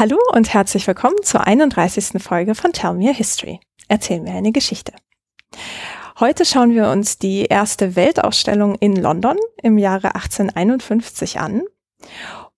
[0.00, 2.22] Hallo und herzlich willkommen zur 31.
[2.22, 3.60] Folge von Tell Me a History.
[3.86, 4.94] Erzähl mir eine Geschichte.
[6.18, 11.64] Heute schauen wir uns die erste Weltausstellung in London im Jahre 1851 an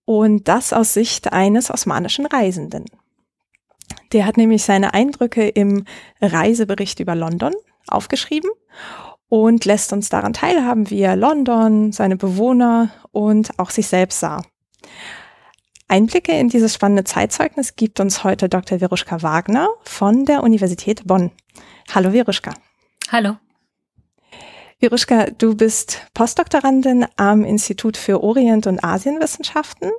[0.04, 2.84] und das aus Sicht eines osmanischen Reisenden.
[4.12, 5.84] Der hat nämlich seine Eindrücke im
[6.20, 7.54] Reisebericht über London
[7.88, 8.50] aufgeschrieben
[9.28, 14.42] und lässt uns daran teilhaben, wie er London, seine Bewohner und auch sich selbst sah.
[15.92, 18.78] Einblicke in dieses spannende Zeitzeugnis gibt uns heute Dr.
[18.78, 21.32] Veruschka Wagner von der Universität Bonn.
[21.94, 22.54] Hallo Veruschka.
[23.10, 23.36] Hallo.
[24.80, 29.90] Veruschka, du bist Postdoktorandin am Institut für Orient- und Asienwissenschaften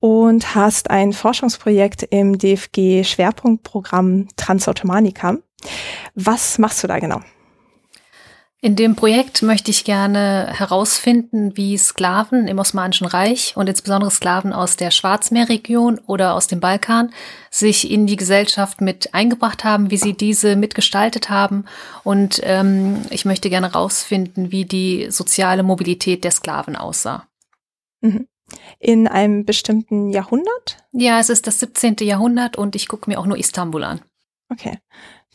[0.00, 5.36] und hast ein Forschungsprojekt im DFG Schwerpunktprogramm Transautomanica.
[6.14, 7.20] Was machst du da genau?
[8.60, 14.52] In dem Projekt möchte ich gerne herausfinden, wie Sklaven im Osmanischen Reich und insbesondere Sklaven
[14.52, 17.12] aus der Schwarzmeerregion oder aus dem Balkan
[17.52, 21.66] sich in die Gesellschaft mit eingebracht haben, wie sie diese mitgestaltet haben.
[22.02, 27.28] Und ähm, ich möchte gerne herausfinden, wie die soziale Mobilität der Sklaven aussah.
[28.00, 28.26] Mhm.
[28.80, 30.78] In einem bestimmten Jahrhundert?
[30.90, 31.96] Ja, es ist das 17.
[32.00, 34.00] Jahrhundert und ich gucke mir auch nur Istanbul an.
[34.50, 34.78] Okay.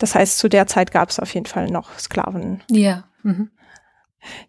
[0.04, 2.62] Das heißt, zu der Zeit gab es auf jeden Fall noch Sklaven.
[2.70, 3.06] Ja.
[3.22, 3.52] Mhm.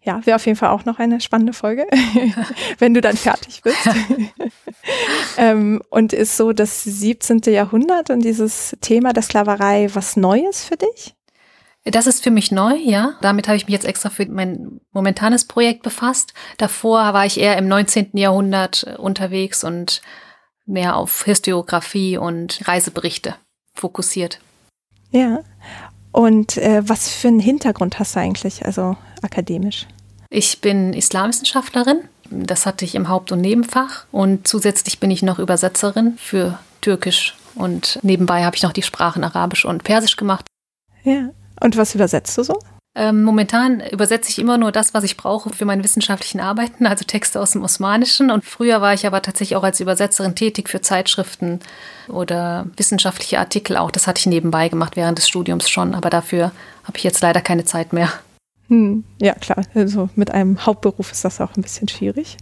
[0.03, 1.87] Ja, wäre auf jeden Fall auch noch eine spannende Folge,
[2.77, 3.89] wenn du dann fertig bist.
[5.37, 7.39] ähm, und ist so das 17.
[7.45, 11.15] Jahrhundert und dieses Thema der Sklaverei was Neues für dich?
[11.85, 13.13] Das ist für mich neu, ja.
[13.21, 16.33] Damit habe ich mich jetzt extra für mein momentanes Projekt befasst.
[16.57, 18.09] Davor war ich eher im 19.
[18.15, 20.01] Jahrhundert unterwegs und
[20.65, 23.35] mehr auf Historiografie und Reiseberichte
[23.73, 24.41] fokussiert.
[25.11, 25.39] Ja.
[26.11, 29.87] Und äh, was für einen Hintergrund hast du eigentlich, also akademisch?
[30.29, 31.99] Ich bin Islamwissenschaftlerin.
[32.29, 34.05] Das hatte ich im Haupt- und Nebenfach.
[34.11, 37.35] Und zusätzlich bin ich noch Übersetzerin für Türkisch.
[37.55, 40.45] Und nebenbei habe ich noch die Sprachen Arabisch und Persisch gemacht.
[41.03, 41.29] Ja.
[41.61, 42.59] Und was übersetzt du so?
[42.97, 47.03] Ähm, momentan übersetze ich immer nur das, was ich brauche für meine wissenschaftlichen Arbeiten, also
[47.03, 48.31] Texte aus dem Osmanischen.
[48.31, 51.59] Und früher war ich aber tatsächlich auch als Übersetzerin tätig für Zeitschriften
[52.07, 53.91] oder wissenschaftliche Artikel auch.
[53.91, 56.53] Das hatte ich nebenbei gemacht während des Studiums schon, aber dafür
[56.85, 58.09] habe ich jetzt leider keine Zeit mehr.
[58.69, 59.65] Hm, ja, klar.
[59.75, 62.37] Also mit einem Hauptberuf ist das auch ein bisschen schwierig.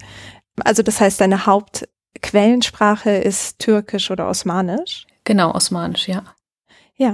[0.63, 5.07] Also das heißt, deine Hauptquellensprache ist Türkisch oder Osmanisch?
[5.23, 6.23] Genau, Osmanisch, ja.
[6.95, 7.13] Ja,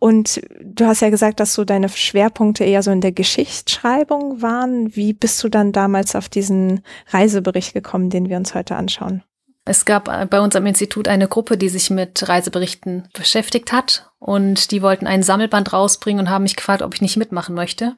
[0.00, 4.96] und du hast ja gesagt, dass so deine Schwerpunkte eher so in der Geschichtsschreibung waren.
[4.96, 9.22] Wie bist du dann damals auf diesen Reisebericht gekommen, den wir uns heute anschauen?
[9.64, 14.72] Es gab bei uns am Institut eine Gruppe, die sich mit Reiseberichten beschäftigt hat und
[14.72, 17.94] die wollten einen Sammelband rausbringen und haben mich gefragt, ob ich nicht mitmachen möchte.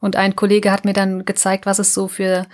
[0.00, 2.46] Und ein Kollege hat mir dann gezeigt, was es so für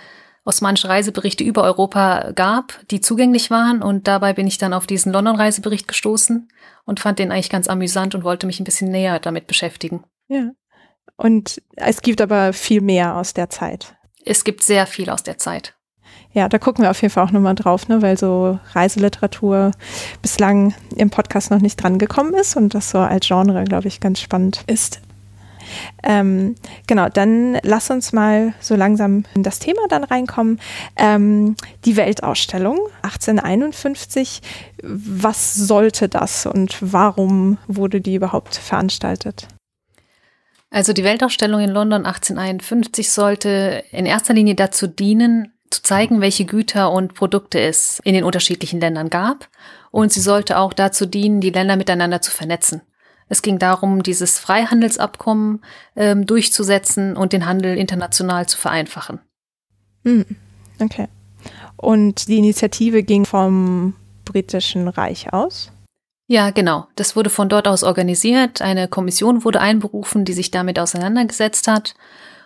[0.45, 3.81] osmanische Reiseberichte über Europa gab, die zugänglich waren.
[3.81, 6.49] Und dabei bin ich dann auf diesen London-Reisebericht gestoßen
[6.85, 10.03] und fand den eigentlich ganz amüsant und wollte mich ein bisschen näher damit beschäftigen.
[10.27, 10.51] Ja.
[11.15, 13.95] Und es gibt aber viel mehr aus der Zeit.
[14.25, 15.75] Es gibt sehr viel aus der Zeit.
[16.33, 19.71] Ja, da gucken wir auf jeden Fall auch nochmal drauf, ne, weil so Reiseliteratur
[20.21, 23.99] bislang im Podcast noch nicht dran gekommen ist und das so als Genre, glaube ich,
[23.99, 24.99] ganz spannend ist.
[26.03, 26.55] Ähm,
[26.87, 30.59] genau, dann lass uns mal so langsam in das Thema dann reinkommen.
[30.95, 34.41] Ähm, die Weltausstellung 1851,
[34.83, 39.47] was sollte das und warum wurde die überhaupt veranstaltet?
[40.69, 46.45] Also die Weltausstellung in London 1851 sollte in erster Linie dazu dienen, zu zeigen, welche
[46.45, 49.49] Güter und Produkte es in den unterschiedlichen Ländern gab.
[49.91, 52.81] Und sie sollte auch dazu dienen, die Länder miteinander zu vernetzen.
[53.29, 55.61] Es ging darum, dieses Freihandelsabkommen
[55.95, 59.19] ähm, durchzusetzen und den Handel international zu vereinfachen.
[60.03, 60.25] Hm,
[60.79, 61.07] okay.
[61.77, 63.95] Und die Initiative ging vom
[64.25, 65.71] britischen Reich aus?
[66.27, 66.87] Ja, genau.
[66.95, 68.61] Das wurde von dort aus organisiert.
[68.61, 71.95] Eine Kommission wurde einberufen, die sich damit auseinandergesetzt hat.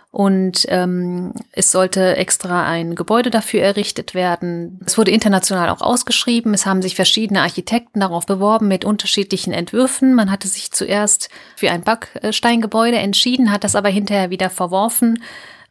[0.09, 4.79] Und ähm, es sollte extra ein Gebäude dafür errichtet werden.
[4.85, 6.53] Es wurde international auch ausgeschrieben.
[6.53, 10.13] Es haben sich verschiedene Architekten darauf beworben mit unterschiedlichen Entwürfen.
[10.15, 15.21] Man hatte sich zuerst für ein Backsteingebäude entschieden, hat das aber hinterher wieder verworfen,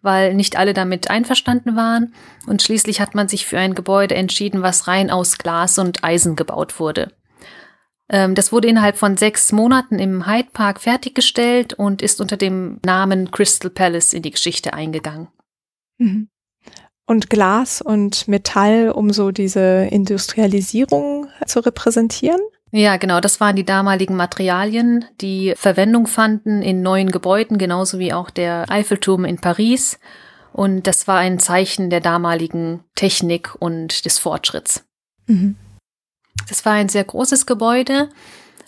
[0.02, 2.12] weil nicht alle damit einverstanden waren.
[2.46, 6.36] Und schließlich hat man sich für ein Gebäude entschieden, was rein aus Glas und Eisen
[6.36, 7.10] gebaut wurde.
[8.08, 12.80] Ähm, das wurde innerhalb von sechs Monaten im Hyde Park fertiggestellt und ist unter dem
[12.84, 15.28] Namen Crystal Palace in die Geschichte eingegangen.
[15.98, 16.28] Mhm.
[17.06, 22.40] Und Glas und Metall, um so diese Industrialisierung zu repräsentieren?
[22.72, 28.12] Ja, genau, das waren die damaligen Materialien, die Verwendung fanden in neuen Gebäuden, genauso wie
[28.12, 30.00] auch der Eiffelturm in Paris.
[30.52, 34.84] Und das war ein Zeichen der damaligen Technik und des Fortschritts.
[35.26, 35.56] Mhm.
[36.48, 38.08] Das war ein sehr großes Gebäude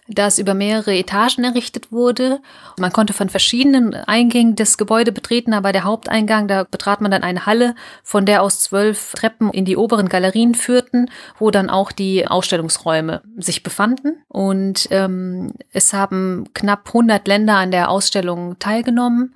[0.08, 2.40] das über mehrere Etagen errichtet wurde.
[2.78, 7.22] Man konnte von verschiedenen Eingängen das Gebäude betreten, aber der Haupteingang, da betrat man dann
[7.22, 11.92] eine Halle, von der aus zwölf Treppen in die oberen Galerien führten, wo dann auch
[11.92, 14.24] die Ausstellungsräume sich befanden.
[14.28, 19.34] Und ähm, es haben knapp 100 Länder an der Ausstellung teilgenommen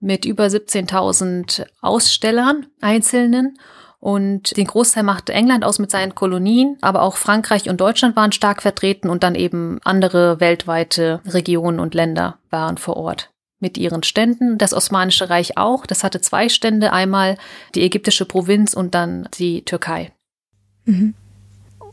[0.00, 3.58] mit über 17.000 Ausstellern, Einzelnen.
[3.98, 8.32] Und den Großteil machte England aus mit seinen Kolonien, aber auch Frankreich und Deutschland waren
[8.32, 14.02] stark vertreten und dann eben andere weltweite Regionen und Länder waren vor Ort mit ihren
[14.02, 14.58] Ständen.
[14.58, 15.86] Das Osmanische Reich auch.
[15.86, 16.92] Das hatte zwei Stände.
[16.92, 17.36] Einmal
[17.74, 20.12] die ägyptische Provinz und dann die Türkei.
[20.84, 21.14] Mhm.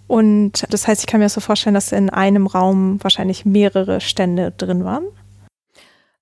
[0.07, 4.51] Und das heißt, ich kann mir so vorstellen, dass in einem Raum wahrscheinlich mehrere Stände
[4.51, 5.05] drin waren.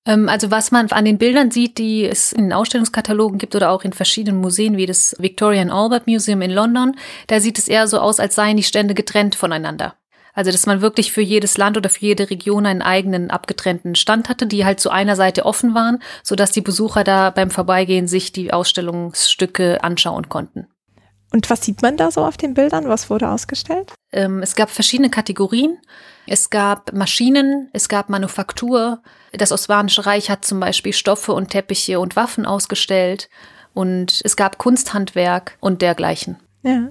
[0.05, 3.71] Ähm, also was man an den Bildern sieht, die es in den Ausstellungskatalogen gibt oder
[3.71, 6.95] auch in verschiedenen Museen wie das Victoria and Albert Museum in London,
[7.27, 9.95] da sieht es eher so aus, als seien die Stände getrennt voneinander.
[10.33, 14.29] Also, dass man wirklich für jedes Land oder für jede Region einen eigenen abgetrennten Stand
[14.29, 18.31] hatte, die halt zu einer Seite offen waren, sodass die Besucher da beim Vorbeigehen sich
[18.31, 20.67] die Ausstellungsstücke anschauen konnten.
[21.33, 22.87] Und was sieht man da so auf den Bildern?
[22.87, 23.93] Was wurde ausgestellt?
[24.11, 25.77] Ähm, es gab verschiedene Kategorien.
[26.27, 29.01] Es gab Maschinen, es gab Manufaktur.
[29.33, 33.29] Das Osmanische Reich hat zum Beispiel Stoffe und Teppiche und Waffen ausgestellt.
[33.73, 36.37] Und es gab Kunsthandwerk und dergleichen.
[36.63, 36.89] Ja.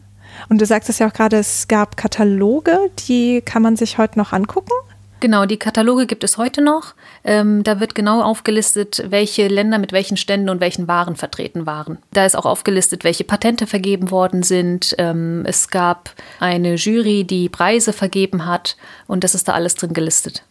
[0.49, 4.33] Und du sagtest ja auch gerade, es gab Kataloge, die kann man sich heute noch
[4.33, 4.73] angucken?
[5.21, 6.95] Genau, die Kataloge gibt es heute noch.
[7.25, 11.99] Ähm, da wird genau aufgelistet, welche Länder mit welchen Ständen und welchen Waren vertreten waren.
[12.15, 14.95] Da ist auch aufgelistet, welche Patente vergeben worden sind.
[14.97, 19.93] Ähm, es gab eine Jury, die Preise vergeben hat und das ist da alles drin
[19.93, 20.43] gelistet.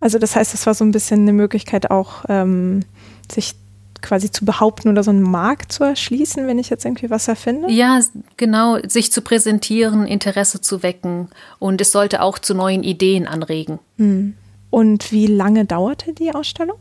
[0.00, 2.80] Also das heißt, es war so ein bisschen eine Möglichkeit auch, ähm,
[3.30, 3.54] sich
[4.02, 7.70] quasi zu behaupten oder so einen Markt zu erschließen, wenn ich jetzt irgendwie was erfinde?
[7.70, 8.00] Ja,
[8.36, 13.78] genau, sich zu präsentieren, Interesse zu wecken und es sollte auch zu neuen Ideen anregen.
[13.96, 14.34] Hm.
[14.70, 16.78] Und wie lange dauerte die Ausstellung?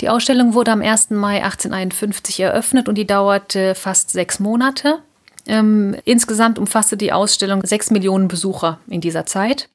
[0.00, 1.10] Die Ausstellung wurde am 1.
[1.10, 4.98] Mai 1851 eröffnet und die dauerte fast sechs Monate.
[5.46, 9.68] Ähm, insgesamt umfasste die Ausstellung sechs Millionen Besucher in dieser Zeit.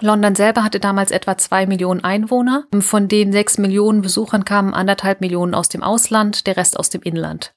[0.00, 2.64] London selber hatte damals etwa zwei Millionen Einwohner.
[2.80, 7.02] Von den sechs Millionen Besuchern kamen anderthalb Millionen aus dem Ausland, der Rest aus dem
[7.02, 7.54] Inland.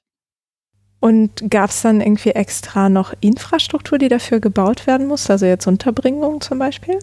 [1.00, 5.30] Und gab es dann irgendwie extra noch Infrastruktur, die dafür gebaut werden muss?
[5.30, 6.98] Also jetzt Unterbringung zum Beispiel?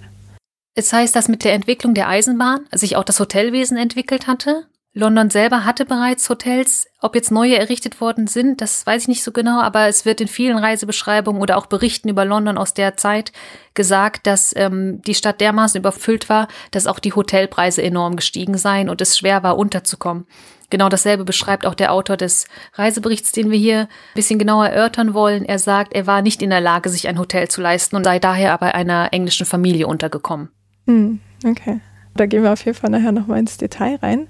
[0.75, 4.67] Es heißt, dass mit der Entwicklung der Eisenbahn sich auch das Hotelwesen entwickelt hatte.
[4.97, 6.87] London selber hatte bereits Hotels.
[7.01, 10.21] Ob jetzt neue errichtet worden sind, das weiß ich nicht so genau, aber es wird
[10.21, 13.31] in vielen Reisebeschreibungen oder auch Berichten über London aus der Zeit
[13.75, 18.89] gesagt, dass ähm, die Stadt dermaßen überfüllt war, dass auch die Hotelpreise enorm gestiegen seien
[18.89, 20.25] und es schwer war, unterzukommen.
[20.71, 25.13] Genau dasselbe beschreibt auch der Autor des Reiseberichts, den wir hier ein bisschen genauer erörtern
[25.13, 25.45] wollen.
[25.45, 28.17] Er sagt, er war nicht in der Lage, sich ein Hotel zu leisten und sei
[28.17, 30.49] daher bei einer englischen Familie untergekommen.
[30.87, 31.81] Hm, okay.
[32.17, 34.27] Da gehen wir auf jeden Fall nachher nochmal ins Detail rein.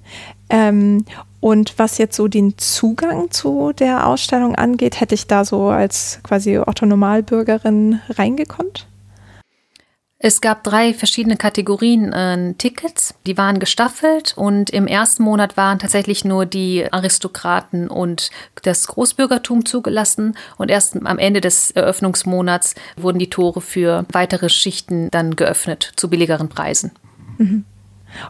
[0.50, 1.06] Ähm,
[1.40, 6.20] und was jetzt so den Zugang zu der Ausstellung angeht, hätte ich da so als
[6.24, 8.88] quasi Otto-Normalbürgerin reingekonnt?
[10.20, 15.78] Es gab drei verschiedene Kategorien äh, Tickets, die waren gestaffelt und im ersten Monat waren
[15.78, 18.32] tatsächlich nur die Aristokraten und
[18.64, 25.12] das Großbürgertum zugelassen und erst am Ende des Eröffnungsmonats wurden die Tore für weitere Schichten
[25.12, 26.94] dann geöffnet zu billigeren Preisen.
[27.38, 27.66] Mhm.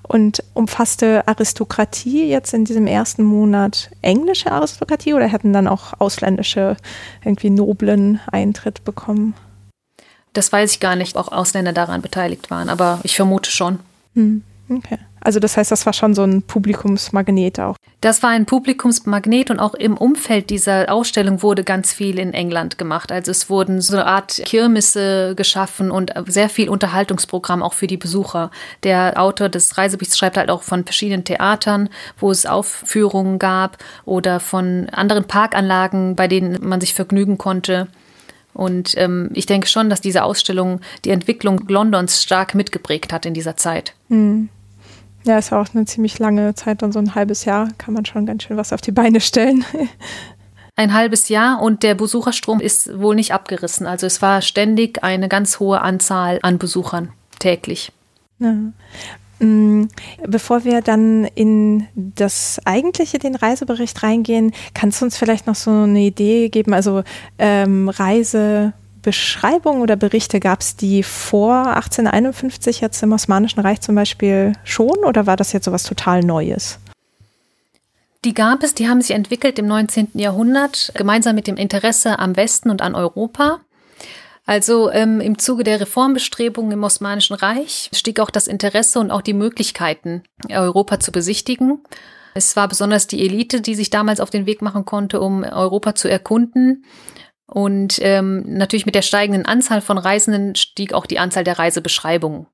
[0.04, 6.78] Und umfasste Aristokratie jetzt in diesem ersten Monat englische Aristokratie oder hätten dann auch ausländische
[7.24, 9.34] irgendwie noblen Eintritt bekommen?
[10.34, 13.80] Das weiß ich gar nicht, ob auch Ausländer daran beteiligt waren, aber ich vermute schon.
[14.14, 15.00] Hm, okay.
[15.22, 17.76] Also das heißt, das war schon so ein Publikumsmagnet auch.
[18.02, 22.78] Das war ein Publikumsmagnet und auch im Umfeld dieser Ausstellung wurde ganz viel in England
[22.78, 23.12] gemacht.
[23.12, 27.98] Also es wurden so eine Art Kirmesse geschaffen und sehr viel Unterhaltungsprogramm auch für die
[27.98, 28.52] Besucher.
[28.84, 34.40] Der Autor des Reiseberichts schreibt halt auch von verschiedenen Theatern, wo es Aufführungen gab oder
[34.40, 37.88] von anderen Parkanlagen, bei denen man sich vergnügen konnte.
[38.54, 43.36] Und ähm, ich denke schon, dass diese Ausstellung die Entwicklung Londons stark mitgeprägt hat in
[43.36, 43.94] dieser Zeit.
[44.10, 44.50] Mhm.
[45.28, 48.26] Ja, ist auch eine ziemlich lange Zeit, dann so ein halbes Jahr kann man schon
[48.26, 49.66] ganz schön was auf die Beine stellen.
[50.78, 53.86] ein halbes Jahr und der Besucherstrom ist wohl nicht abgerissen.
[53.86, 57.92] Also es war ständig eine ganz hohe Anzahl an Besuchern täglich.
[58.40, 58.56] Ja.
[59.40, 59.90] Mm,
[60.26, 65.72] bevor wir dann in das eigentliche, den Reisebericht reingehen, kannst du uns vielleicht noch so
[65.72, 66.74] eine Idee geben?
[66.74, 67.04] Also
[67.38, 68.72] ähm, Reise
[69.08, 74.98] Beschreibungen oder Berichte gab es die vor 1851 jetzt im Osmanischen Reich zum Beispiel schon
[75.06, 76.78] oder war das jetzt so was total Neues?
[78.26, 80.10] Die gab es, die haben sich entwickelt im 19.
[80.16, 83.62] Jahrhundert, gemeinsam mit dem Interesse am Westen und an Europa.
[84.46, 89.22] Also ähm, im Zuge der Reformbestrebungen im Osmanischen Reich stieg auch das Interesse und auch
[89.22, 91.80] die Möglichkeiten, Europa zu besichtigen.
[92.34, 95.96] Es war besonders die Elite, die sich damals auf den Weg machen konnte, um Europa
[95.96, 96.84] zu erkunden.
[97.48, 102.48] Und ähm, natürlich mit der steigenden Anzahl von Reisenden stieg auch die Anzahl der Reisebeschreibungen.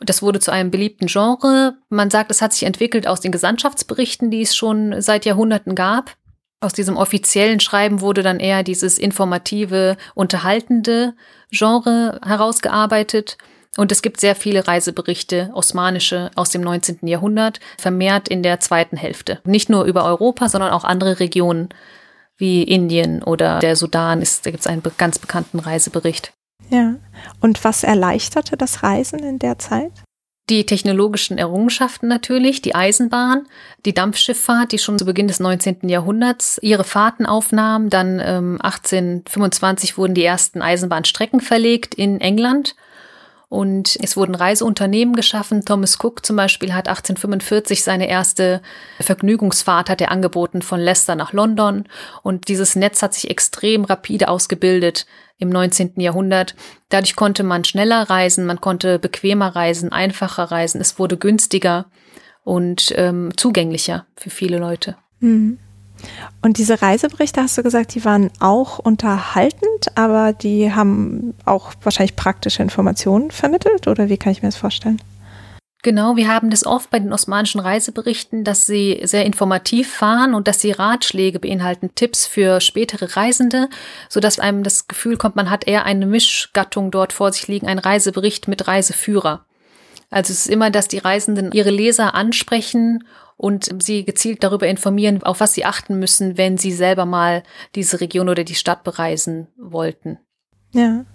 [0.00, 1.76] Das wurde zu einem beliebten Genre.
[1.88, 6.16] Man sagt, es hat sich entwickelt aus den Gesandtschaftsberichten, die es schon seit Jahrhunderten gab.
[6.60, 11.14] Aus diesem offiziellen Schreiben wurde dann eher dieses informative, unterhaltende
[11.50, 13.38] Genre herausgearbeitet.
[13.76, 17.06] Und es gibt sehr viele Reiseberichte, osmanische, aus dem 19.
[17.06, 19.40] Jahrhundert, vermehrt in der zweiten Hälfte.
[19.44, 21.68] Nicht nur über Europa, sondern auch andere Regionen
[22.38, 24.22] wie Indien oder der Sudan.
[24.22, 26.32] Ist, da gibt es einen ganz bekannten Reisebericht.
[26.70, 26.94] Ja.
[27.40, 29.92] Und was erleichterte das Reisen in der Zeit?
[30.48, 33.46] Die technologischen Errungenschaften natürlich, die Eisenbahn,
[33.84, 35.88] die Dampfschifffahrt, die schon zu Beginn des 19.
[35.88, 37.90] Jahrhunderts ihre Fahrten aufnahm.
[37.90, 42.76] Dann ähm, 1825 wurden die ersten Eisenbahnstrecken verlegt in England.
[43.48, 45.64] Und es wurden Reiseunternehmen geschaffen.
[45.64, 48.60] Thomas Cook zum Beispiel hat 1845 seine erste
[49.00, 51.84] Vergnügungsfahrt hat er angeboten von Leicester nach London.
[52.22, 55.06] Und dieses Netz hat sich extrem rapide ausgebildet
[55.38, 55.94] im 19.
[55.96, 56.56] Jahrhundert.
[56.90, 60.80] Dadurch konnte man schneller reisen, man konnte bequemer reisen, einfacher reisen.
[60.80, 61.86] Es wurde günstiger
[62.44, 64.96] und ähm, zugänglicher für viele Leute.
[65.20, 65.58] Mhm.
[66.42, 72.16] Und diese Reiseberichte, hast du gesagt, die waren auch unterhaltend, aber die haben auch wahrscheinlich
[72.16, 75.00] praktische Informationen vermittelt oder wie kann ich mir das vorstellen?
[75.82, 80.48] Genau, wir haben das oft bei den osmanischen Reiseberichten, dass sie sehr informativ fahren und
[80.48, 83.68] dass sie Ratschläge beinhalten, Tipps für spätere Reisende,
[84.08, 87.68] so dass einem das Gefühl kommt, man hat eher eine Mischgattung dort vor sich liegen,
[87.68, 89.44] ein Reisebericht mit Reiseführer.
[90.10, 93.04] Also es ist immer, dass die Reisenden ihre Leser ansprechen
[93.38, 97.44] und sie gezielt darüber informieren, auf was sie achten müssen, wenn sie selber mal
[97.76, 100.18] diese Region oder die Stadt bereisen wollten.
[100.72, 101.06] Ja.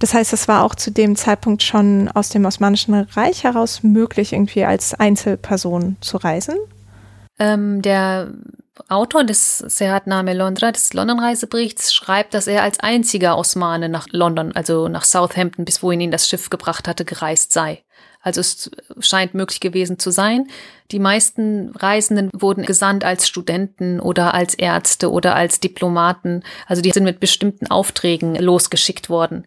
[0.00, 4.32] Das heißt, es war auch zu dem Zeitpunkt schon aus dem Osmanischen Reich heraus möglich,
[4.32, 6.56] irgendwie als Einzelperson zu reisen?
[7.38, 8.32] Ähm, der
[8.88, 14.52] Autor des Sehat Name Londra, des London-Reiseberichts, schreibt, dass er als einziger Osmane nach London,
[14.52, 17.84] also nach Southampton, bis wohin ihn das Schiff gebracht hatte, gereist sei.
[18.28, 18.70] Also es
[19.00, 20.48] scheint möglich gewesen zu sein.
[20.90, 26.42] Die meisten Reisenden wurden gesandt als Studenten oder als Ärzte oder als Diplomaten.
[26.66, 29.46] Also die sind mit bestimmten Aufträgen losgeschickt worden.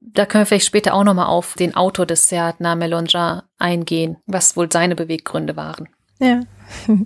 [0.00, 4.56] Da können wir vielleicht später auch nochmal auf den Autor des Seat Melonja eingehen, was
[4.56, 5.88] wohl seine Beweggründe waren.
[6.20, 6.42] Ja.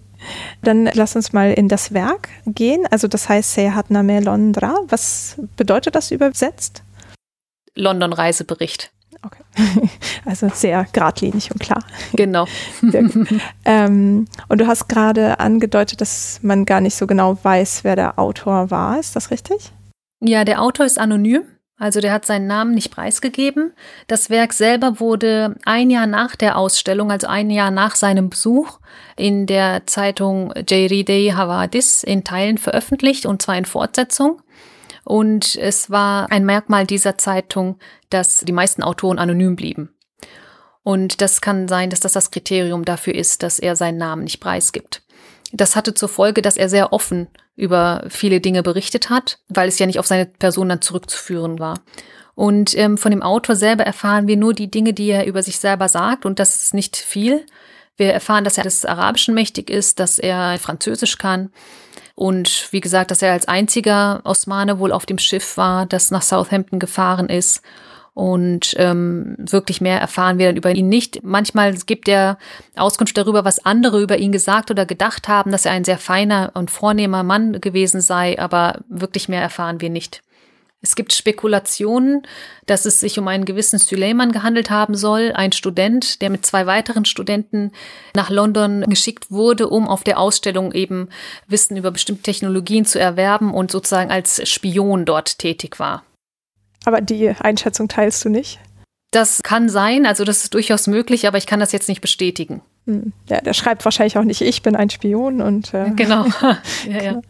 [0.63, 2.87] Dann lass uns mal in das Werk gehen.
[2.91, 4.79] Also das heißt Seat Name Londra.
[4.89, 6.83] Was bedeutet das übersetzt?
[7.75, 8.94] London-Reisebericht.
[9.25, 9.43] Okay.
[10.27, 11.85] Also sehr geradlinig und klar.
[12.15, 12.47] Genau.
[13.65, 18.19] ähm, und du hast gerade angedeutet, dass man gar nicht so genau weiß, wer der
[18.19, 18.99] Autor war.
[18.99, 19.73] Ist das richtig?
[20.21, 21.43] Ja, der Autor ist anonym.
[21.77, 23.73] Also der hat seinen Namen nicht preisgegeben.
[24.07, 28.79] Das Werk selber wurde ein Jahr nach der Ausstellung, also ein Jahr nach seinem Besuch,
[29.17, 34.41] in der Zeitung Jairide Havadis in Teilen veröffentlicht, und zwar in Fortsetzung.
[35.05, 37.77] Und es war ein Merkmal dieser Zeitung,
[38.15, 39.91] dass die meisten Autoren anonym blieben.
[40.83, 44.41] Und das kann sein, dass das das Kriterium dafür ist, dass er seinen Namen nicht
[44.41, 45.03] preisgibt.
[45.53, 49.79] Das hatte zur Folge, dass er sehr offen über viele Dinge berichtet hat, weil es
[49.79, 51.81] ja nicht auf seine Person dann zurückzuführen war.
[52.35, 55.59] Und ähm, von dem Autor selber erfahren wir nur die Dinge, die er über sich
[55.59, 57.47] selber sagt, und das ist nicht viel.
[57.97, 61.51] Wir erfahren, dass er des Arabischen mächtig ist, dass er Französisch kann
[62.15, 66.23] und wie gesagt, dass er als einziger Osmane wohl auf dem Schiff war, das nach
[66.23, 67.63] Southampton gefahren ist.
[68.15, 71.25] Und ähm, wirklich mehr erfahren wir dann über ihn nicht.
[71.25, 72.39] Manchmal gibt er
[72.77, 76.53] Auskunft darüber, was andere über ihn gesagt oder gedacht haben, dass er ein sehr feiner
[76.55, 80.23] und vornehmer Mann gewesen sei, aber wirklich mehr erfahren wir nicht.
[80.85, 82.27] Es gibt Spekulationen,
[82.67, 86.67] dass es sich um einen gewissen Suleiman gehandelt haben soll, ein Student, der mit zwei
[86.67, 87.73] weiteren Studenten
[88.15, 91.09] nach London geschickt wurde, um auf der Ausstellung eben
[91.49, 96.05] Wissen über bestimmte Technologien zu erwerben und sozusagen als Spion dort tätig war.
[96.85, 98.59] Aber die Einschätzung teilst du nicht?
[99.11, 102.63] Das kann sein, also das ist durchaus möglich, aber ich kann das jetzt nicht bestätigen.
[102.87, 103.13] Hm.
[103.29, 106.27] Ja, der schreibt wahrscheinlich auch nicht, ich bin ein Spion und äh, genau.
[106.89, 107.21] ja, ja.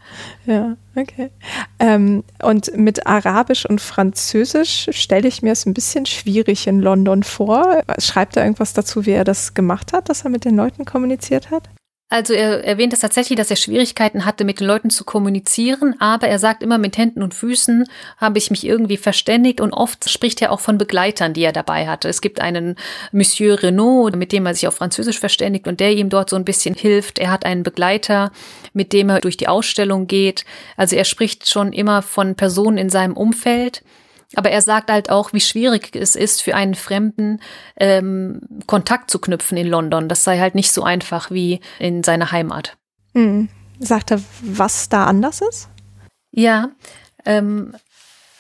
[0.47, 1.31] ja, okay.
[1.79, 7.23] Ähm, und mit Arabisch und Französisch stelle ich mir es ein bisschen schwierig in London
[7.23, 7.83] vor.
[7.99, 11.51] Schreibt er irgendwas dazu, wie er das gemacht hat, dass er mit den Leuten kommuniziert
[11.51, 11.69] hat?
[12.11, 16.29] Also er erwähnt es tatsächlich, dass er Schwierigkeiten hatte, mit den Leuten zu kommunizieren, aber
[16.29, 17.87] er sagt immer, mit Händen und Füßen
[18.19, 21.89] habe ich mich irgendwie verständigt und oft spricht er auch von Begleitern, die er dabei
[21.89, 22.09] hatte.
[22.09, 22.77] Es gibt einen
[23.11, 26.45] Monsieur Renault, mit dem er sich auf Französisch verständigt und der ihm dort so ein
[26.45, 27.19] bisschen hilft.
[27.19, 28.33] Er hat einen Begleiter,
[28.75, 30.45] mit dem er durch die Ausstellung geht.
[30.77, 33.83] Also er spricht schon immer von Personen in seinem Umfeld.
[34.37, 37.41] Aber er sagt halt auch, wie schwierig es ist, für einen Fremden
[37.77, 40.09] ähm, Kontakt zu knüpfen in London.
[40.09, 42.77] Das sei halt nicht so einfach wie in seiner Heimat.
[43.13, 43.49] Mhm.
[43.79, 45.69] Sagt er, was da anders ist?
[46.31, 46.71] Ja,
[47.25, 47.75] ähm,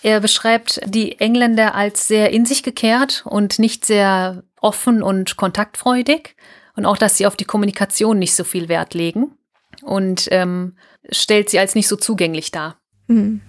[0.02, 6.36] er beschreibt die Engländer als sehr in sich gekehrt und nicht sehr offen und kontaktfreudig
[6.76, 9.38] und auch, dass sie auf die Kommunikation nicht so viel Wert legen
[9.82, 10.76] und ähm,
[11.10, 12.78] stellt sie als nicht so zugänglich dar.
[13.06, 13.40] Mhm.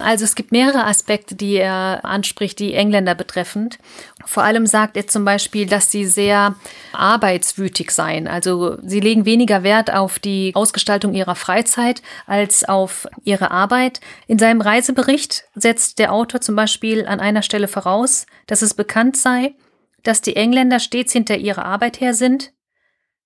[0.00, 3.78] Also es gibt mehrere Aspekte, die er anspricht, die Engländer betreffend.
[4.24, 6.54] Vor allem sagt er zum Beispiel, dass sie sehr
[6.92, 8.28] arbeitswütig seien.
[8.28, 14.00] Also sie legen weniger Wert auf die Ausgestaltung ihrer Freizeit als auf ihre Arbeit.
[14.28, 19.16] In seinem Reisebericht setzt der Autor zum Beispiel an einer Stelle voraus, dass es bekannt
[19.16, 19.56] sei,
[20.04, 22.52] dass die Engländer stets hinter ihrer Arbeit her sind,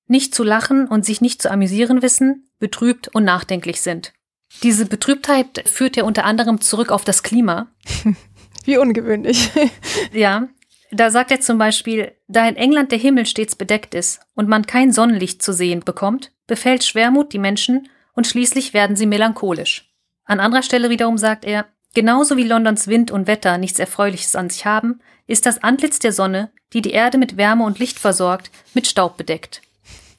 [0.06, 4.14] nicht zu lachen und sich nicht zu amüsieren wissen, betrübt und nachdenklich sind.
[4.62, 7.68] Diese Betrübtheit führt ja unter anderem zurück auf das Klima.
[8.64, 9.50] Wie ungewöhnlich.
[10.12, 10.48] ja,
[10.92, 14.66] da sagt er zum Beispiel, da in England der Himmel stets bedeckt ist und man
[14.66, 19.90] kein Sonnenlicht zu sehen bekommt, befällt Schwermut die Menschen und schließlich werden sie melancholisch.
[20.24, 24.50] An anderer Stelle wiederum sagt er, genauso wie Londons Wind und Wetter nichts Erfreuliches an
[24.50, 28.50] sich haben, ist das Antlitz der Sonne, die die Erde mit Wärme und Licht versorgt,
[28.74, 29.62] mit Staub bedeckt.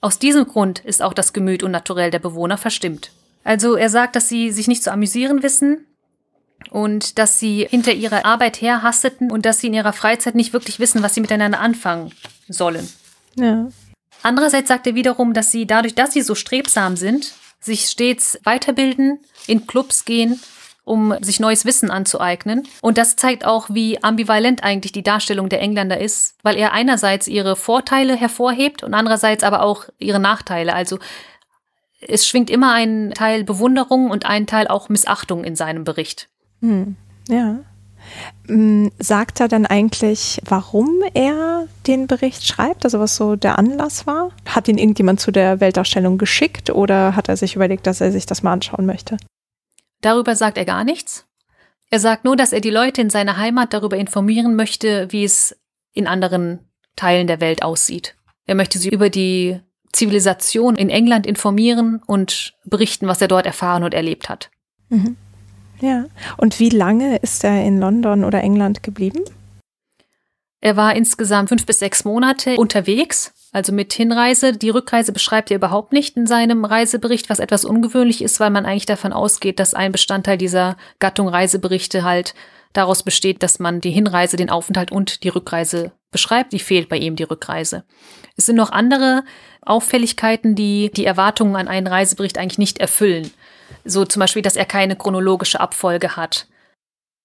[0.01, 3.11] Aus diesem Grund ist auch das Gemüt und Naturell der Bewohner verstimmt.
[3.43, 5.85] Also er sagt, dass sie sich nicht zu amüsieren wissen
[6.69, 10.79] und dass sie hinter ihrer Arbeit herhasteten und dass sie in ihrer Freizeit nicht wirklich
[10.79, 12.11] wissen, was sie miteinander anfangen
[12.47, 12.87] sollen.
[13.35, 13.67] Ja.
[14.21, 19.19] Andererseits sagt er wiederum, dass sie dadurch, dass sie so strebsam sind, sich stets weiterbilden,
[19.47, 20.39] in Clubs gehen,
[20.85, 22.67] um sich neues Wissen anzueignen.
[22.81, 27.27] Und das zeigt auch, wie ambivalent eigentlich die Darstellung der Engländer ist, weil er einerseits
[27.27, 30.73] ihre Vorteile hervorhebt und andererseits aber auch ihre Nachteile.
[30.73, 30.99] Also
[32.07, 36.29] es schwingt immer ein Teil Bewunderung und ein Teil auch Missachtung in seinem Bericht.
[36.61, 36.95] Hm,
[37.27, 37.59] ja.
[38.47, 44.05] Hm, sagt er dann eigentlich, warum er den Bericht schreibt, also was so der Anlass
[44.05, 44.31] war?
[44.47, 48.25] Hat ihn irgendjemand zu der Weltausstellung geschickt oder hat er sich überlegt, dass er sich
[48.25, 49.17] das mal anschauen möchte?
[50.01, 51.25] Darüber sagt er gar nichts.
[51.89, 55.55] Er sagt nur, dass er die Leute in seiner Heimat darüber informieren möchte, wie es
[55.93, 56.59] in anderen
[56.95, 58.15] Teilen der Welt aussieht.
[58.45, 59.59] Er möchte sie über die
[59.93, 64.49] Zivilisation in England informieren und berichten, was er dort erfahren und erlebt hat.
[64.89, 65.15] Mhm.
[65.79, 66.05] Ja.
[66.37, 69.23] Und wie lange ist er in London oder England geblieben?
[70.61, 74.53] Er war insgesamt fünf bis sechs Monate unterwegs, also mit Hinreise.
[74.53, 78.65] Die Rückreise beschreibt er überhaupt nicht in seinem Reisebericht, was etwas ungewöhnlich ist, weil man
[78.65, 82.33] eigentlich davon ausgeht, dass ein Bestandteil dieser Gattung Reiseberichte halt
[82.71, 86.53] daraus besteht, dass man die Hinreise, den Aufenthalt und die Rückreise beschreibt.
[86.53, 87.83] Die fehlt bei ihm die Rückreise.
[88.37, 89.23] Es sind noch andere
[89.65, 93.31] Auffälligkeiten, die die Erwartungen an einen Reisebericht eigentlich nicht erfüllen.
[93.85, 96.47] So zum Beispiel, dass er keine chronologische Abfolge hat.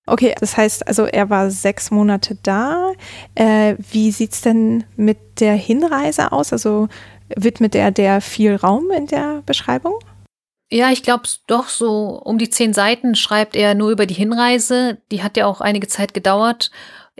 [0.07, 2.93] Okay, das heißt also, er war sechs Monate da.
[3.35, 6.53] Äh, wie es denn mit der Hinreise aus?
[6.53, 6.89] Also
[7.37, 9.99] widmet er der viel Raum in der Beschreibung?
[10.71, 14.99] Ja, ich glaube doch, so um die zehn Seiten schreibt er nur über die Hinreise.
[15.11, 16.71] Die hat ja auch einige Zeit gedauert.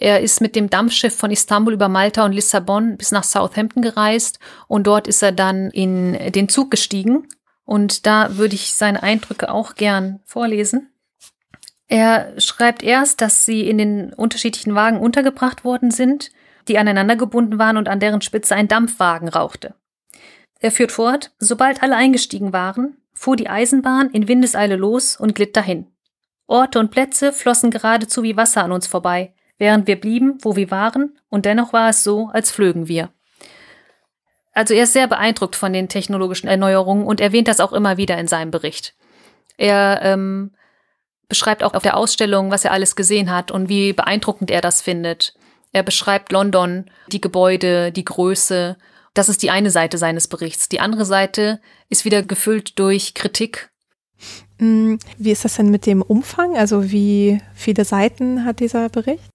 [0.01, 4.39] Er ist mit dem Dampfschiff von Istanbul über Malta und Lissabon bis nach Southampton gereist
[4.69, 7.27] und dort ist er dann in den Zug gestiegen.
[7.65, 10.93] Und da würde ich seine Eindrücke auch gern vorlesen.
[11.89, 16.31] Er schreibt erst, dass sie in den unterschiedlichen Wagen untergebracht worden sind,
[16.69, 19.75] die aneinander gebunden waren und an deren Spitze ein Dampfwagen rauchte.
[20.61, 25.57] Er führt fort, sobald alle eingestiegen waren, fuhr die Eisenbahn in Windeseile los und glitt
[25.57, 25.89] dahin.
[26.47, 30.71] Orte und Plätze flossen geradezu wie Wasser an uns vorbei, während wir blieben, wo wir
[30.71, 33.11] waren, und dennoch war es so, als flögen wir.
[34.53, 38.19] Also er ist sehr beeindruckt von den technologischen Erneuerungen und erwähnt das auch immer wieder
[38.19, 38.95] in seinem Bericht.
[39.57, 40.53] Er ähm,
[41.29, 44.83] beschreibt auch auf der Ausstellung, was er alles gesehen hat und wie beeindruckend er das
[44.83, 45.35] findet.
[45.73, 48.77] Er beschreibt London, die Gebäude, die Größe.
[49.15, 50.69] Das ist die eine Seite seines Berichts.
[50.69, 53.71] Die andere Seite ist wieder gefüllt durch Kritik.
[54.59, 56.57] Mm, wie ist das denn mit dem Umfang?
[56.57, 59.31] Also wie viele Seiten hat dieser Bericht?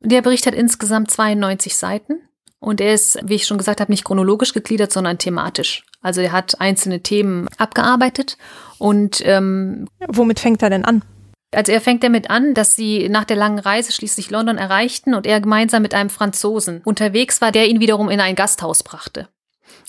[0.00, 2.20] Der Bericht hat insgesamt 92 Seiten
[2.58, 5.84] und er ist, wie ich schon gesagt habe, nicht chronologisch gegliedert, sondern thematisch.
[6.00, 8.36] Also er hat einzelne Themen abgearbeitet
[8.78, 11.02] und ähm, womit fängt er denn an?
[11.54, 15.26] Also er fängt damit an, dass sie nach der langen Reise schließlich London erreichten und
[15.26, 19.28] er gemeinsam mit einem Franzosen unterwegs war, der ihn wiederum in ein Gasthaus brachte.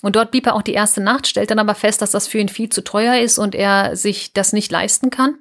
[0.02, 2.38] Und dort blieb er auch die erste Nacht, stellt dann aber fest, dass das für
[2.38, 5.38] ihn viel zu teuer ist und er sich das nicht leisten kann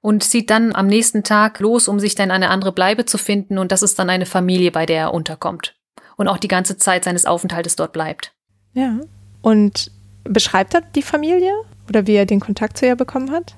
[0.00, 3.58] und zieht dann am nächsten Tag los, um sich dann eine andere Bleibe zu finden.
[3.58, 5.76] Und das ist dann eine Familie, bei der er unterkommt.
[6.16, 8.32] Und auch die ganze Zeit seines Aufenthaltes dort bleibt.
[8.74, 9.00] Ja.
[9.42, 9.92] Und
[10.24, 11.52] beschreibt er die Familie
[11.88, 13.56] oder wie er den Kontakt zu ihr bekommen hat?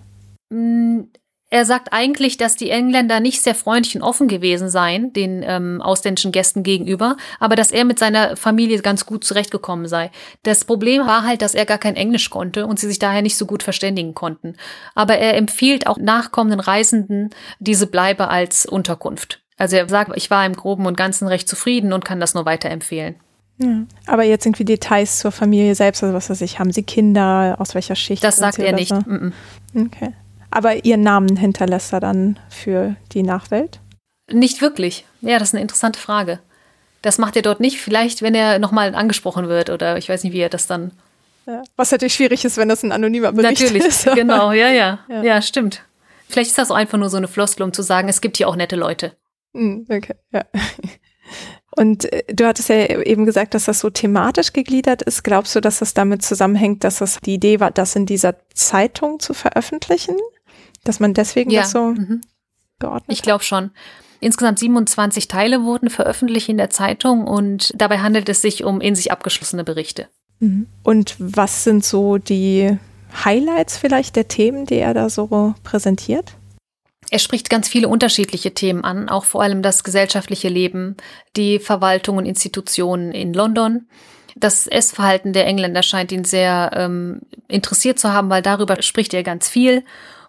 [1.52, 5.82] Er sagt eigentlich, dass die Engländer nicht sehr freundlich und offen gewesen seien, den ähm,
[5.82, 10.12] ausländischen Gästen gegenüber, aber dass er mit seiner Familie ganz gut zurechtgekommen sei.
[10.44, 13.36] Das Problem war halt, dass er gar kein Englisch konnte und sie sich daher nicht
[13.36, 14.54] so gut verständigen konnten.
[14.94, 19.42] Aber er empfiehlt auch nachkommenden Reisenden diese Bleibe als Unterkunft.
[19.56, 22.46] Also er sagt, ich war im Groben und Ganzen recht zufrieden und kann das nur
[22.46, 23.16] weiterempfehlen.
[23.58, 23.82] Ja.
[24.06, 27.74] Aber jetzt irgendwie Details zur Familie selbst, also was weiß ich, haben sie Kinder, aus
[27.74, 28.22] welcher Schicht?
[28.22, 28.88] Das sagt er nicht.
[28.88, 28.96] So?
[28.96, 29.32] Mm
[29.74, 29.86] -mm.
[29.86, 30.14] Okay.
[30.50, 33.80] Aber ihren Namen hinterlässt er dann für die Nachwelt?
[34.30, 35.04] Nicht wirklich.
[35.20, 36.40] Ja, das ist eine interessante Frage.
[37.02, 37.78] Das macht er dort nicht.
[37.78, 40.92] Vielleicht, wenn er nochmal angesprochen wird oder ich weiß nicht, wie er das dann.
[41.46, 41.62] Ja.
[41.76, 44.06] Was natürlich schwierig ist, wenn das ein anonymer Bericht natürlich, ist.
[44.06, 45.22] Natürlich, genau, ja, ja, ja.
[45.22, 45.82] Ja, stimmt.
[46.28, 48.48] Vielleicht ist das auch einfach nur so eine Floskel, um zu sagen, es gibt hier
[48.48, 49.16] auch nette Leute.
[49.54, 50.44] Hm, okay, ja.
[51.76, 55.22] Und äh, du hattest ja eben gesagt, dass das so thematisch gegliedert ist.
[55.22, 59.20] Glaubst du, dass das damit zusammenhängt, dass das die Idee war, das in dieser Zeitung
[59.20, 60.16] zu veröffentlichen?
[60.84, 61.62] Dass man deswegen ja.
[61.62, 62.20] das so mhm.
[62.78, 63.70] geordnet Ich glaube schon.
[64.20, 68.94] Insgesamt 27 Teile wurden veröffentlicht in der Zeitung und dabei handelt es sich um in
[68.94, 70.08] sich abgeschlossene Berichte.
[70.40, 70.66] Mhm.
[70.82, 72.78] Und was sind so die
[73.24, 76.34] Highlights vielleicht der Themen, die er da so präsentiert?
[77.10, 80.96] Er spricht ganz viele unterschiedliche Themen an, auch vor allem das gesellschaftliche Leben,
[81.36, 83.88] die Verwaltung und Institutionen in London.
[84.36, 89.24] Das Essverhalten der Engländer scheint ihn sehr ähm, interessiert zu haben, weil darüber spricht er
[89.24, 89.84] ganz viel.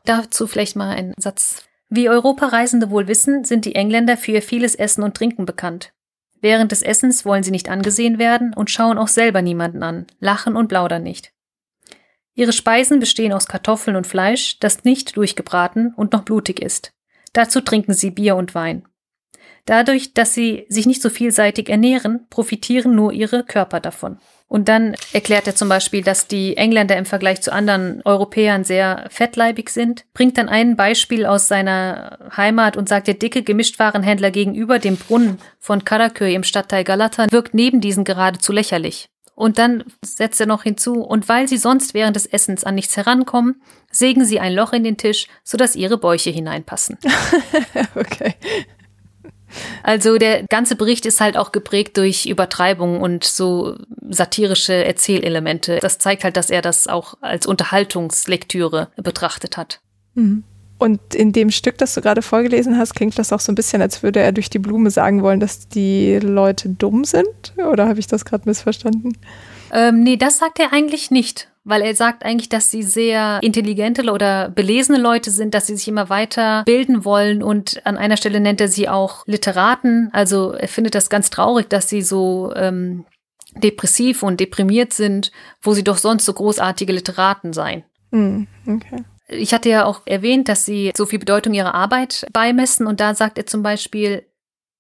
[0.06, 1.64] Dazu vielleicht mal ein Satz.
[1.90, 5.94] Wie Europareisende wohl wissen, sind die Engländer für ihr vieles Essen und Trinken bekannt.
[6.40, 10.56] Während des Essens wollen sie nicht angesehen werden und schauen auch selber niemanden an, lachen
[10.56, 11.34] und plaudern nicht.
[12.34, 16.94] Ihre Speisen bestehen aus Kartoffeln und Fleisch, das nicht durchgebraten und noch blutig ist.
[17.34, 18.88] Dazu trinken sie Bier und Wein.
[19.66, 24.20] Dadurch, dass sie sich nicht so vielseitig ernähren, profitieren nur ihre Körper davon.
[24.52, 29.08] Und dann erklärt er zum Beispiel, dass die Engländer im Vergleich zu anderen Europäern sehr
[29.10, 34.78] fettleibig sind, bringt dann ein Beispiel aus seiner Heimat und sagt, der dicke Gemischtwarenhändler gegenüber
[34.78, 39.08] dem Brunnen von Karaköy im Stadtteil Galata wirkt neben diesen geradezu lächerlich.
[39.36, 42.98] Und dann setzt er noch hinzu, und weil sie sonst während des Essens an nichts
[42.98, 46.98] herankommen, sägen sie ein Loch in den Tisch, sodass ihre Bäuche hineinpassen.
[47.96, 48.36] okay.
[49.84, 53.76] Also der ganze Bericht ist halt auch geprägt durch Übertreibung und so
[54.10, 55.80] satirische Erzählelemente.
[55.82, 59.80] Das zeigt halt, dass er das auch als Unterhaltungslektüre betrachtet hat.
[60.16, 60.44] Mhm.
[60.78, 63.84] Und in dem Stück, das du gerade vorgelesen hast, klingt das auch so ein bisschen,
[63.84, 67.54] als würde er durch die Blume sagen wollen, dass die Leute dumm sind.
[67.58, 69.16] Oder habe ich das gerade missverstanden?
[69.72, 74.10] Ähm, nee, das sagt er eigentlich nicht weil er sagt eigentlich, dass sie sehr intelligente
[74.12, 78.40] oder belesene Leute sind, dass sie sich immer weiter bilden wollen und an einer Stelle
[78.40, 80.10] nennt er sie auch Literaten.
[80.12, 83.06] Also er findet das ganz traurig, dass sie so ähm,
[83.56, 87.84] depressiv und deprimiert sind, wo sie doch sonst so großartige Literaten seien.
[88.12, 89.04] Mm, okay.
[89.28, 93.14] Ich hatte ja auch erwähnt, dass sie so viel Bedeutung ihrer Arbeit beimessen und da
[93.14, 94.26] sagt er zum Beispiel,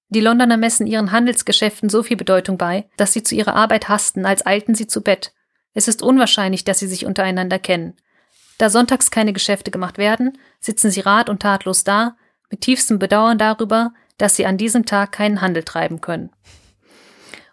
[0.10, 4.26] die Londoner messen ihren Handelsgeschäften so viel Bedeutung bei, dass sie zu ihrer Arbeit hasten,
[4.26, 5.32] als eilten sie zu Bett.
[5.74, 7.96] Es ist unwahrscheinlich, dass sie sich untereinander kennen.
[8.58, 12.16] Da sonntags keine Geschäfte gemacht werden, sitzen sie rat und tatlos da,
[12.50, 16.30] mit tiefstem Bedauern darüber, dass sie an diesem Tag keinen Handel treiben können.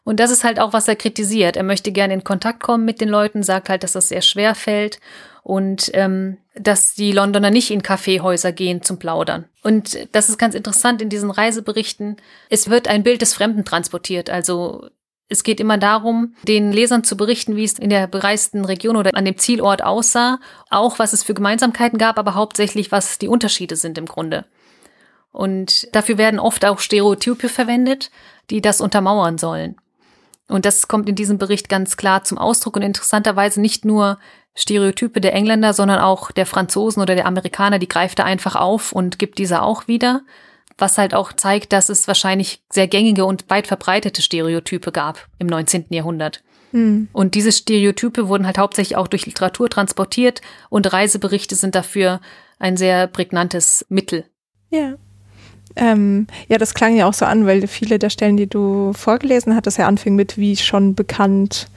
[0.04, 1.56] Und das ist halt auch, was er kritisiert.
[1.56, 4.54] Er möchte gerne in Kontakt kommen mit den Leuten, sagt halt, dass das sehr schwer
[4.54, 5.00] fällt
[5.42, 9.44] und ähm, dass die Londoner nicht in Kaffeehäuser gehen zum Plaudern.
[9.62, 12.16] Und das ist ganz interessant in diesen Reiseberichten.
[12.48, 14.30] Es wird ein Bild des Fremden transportiert.
[14.30, 14.88] Also
[15.28, 19.14] es geht immer darum, den Lesern zu berichten, wie es in der bereisten Region oder
[19.14, 23.76] an dem Zielort aussah, auch was es für Gemeinsamkeiten gab, aber hauptsächlich, was die Unterschiede
[23.76, 24.46] sind im Grunde.
[25.30, 28.10] Und dafür werden oft auch Stereotype verwendet,
[28.48, 29.76] die das untermauern sollen.
[30.48, 34.18] Und das kommt in diesem Bericht ganz klar zum Ausdruck und interessanterweise nicht nur
[34.54, 38.92] Stereotype der Engländer, sondern auch der Franzosen oder der Amerikaner, die greift er einfach auf
[38.92, 40.22] und gibt diese auch wieder
[40.78, 45.46] was halt auch zeigt, dass es wahrscheinlich sehr gängige und weit verbreitete Stereotype gab im
[45.46, 45.86] 19.
[45.90, 46.42] Jahrhundert.
[46.72, 47.08] Mhm.
[47.12, 52.20] Und diese Stereotype wurden halt hauptsächlich auch durch Literatur transportiert und Reiseberichte sind dafür
[52.58, 54.24] ein sehr prägnantes Mittel.
[54.70, 54.94] Ja.
[55.76, 59.54] Ähm, ja, das klang ja auch so an, weil viele der Stellen, die du vorgelesen
[59.54, 61.68] hattest, ja anfingen mit, wie schon bekannt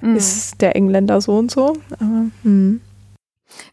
[0.00, 0.16] mhm.
[0.16, 1.76] ist der Engländer so und so.
[1.92, 2.80] Aber, hm.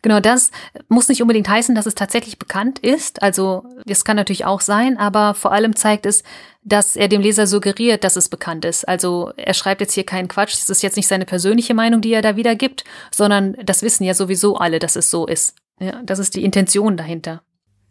[0.01, 0.51] Genau, das
[0.87, 3.21] muss nicht unbedingt heißen, dass es tatsächlich bekannt ist.
[3.21, 6.23] Also, das kann natürlich auch sein, aber vor allem zeigt es,
[6.63, 8.87] dass er dem Leser suggeriert, dass es bekannt ist.
[8.87, 10.53] Also, er schreibt jetzt hier keinen Quatsch.
[10.53, 14.13] Das ist jetzt nicht seine persönliche Meinung, die er da wiedergibt, sondern das wissen ja
[14.13, 15.55] sowieso alle, dass es so ist.
[15.79, 17.41] Ja, das ist die Intention dahinter.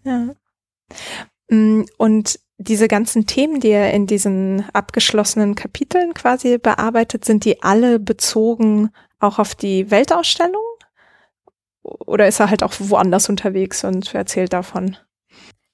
[0.05, 0.35] Ja.
[1.49, 7.63] Mm, und diese ganzen Themen, die er in diesen abgeschlossenen Kapiteln quasi bearbeitet, sind die
[7.63, 10.63] alle bezogen auch auf die Weltausstellung?
[11.83, 14.97] Oder ist er halt auch woanders unterwegs und erzählt davon?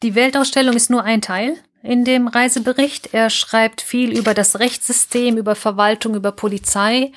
[0.03, 3.13] Die Weltausstellung ist nur ein Teil in dem Reisebericht.
[3.13, 7.13] Er schreibt viel über das Rechtssystem, über Verwaltung, über Polizei,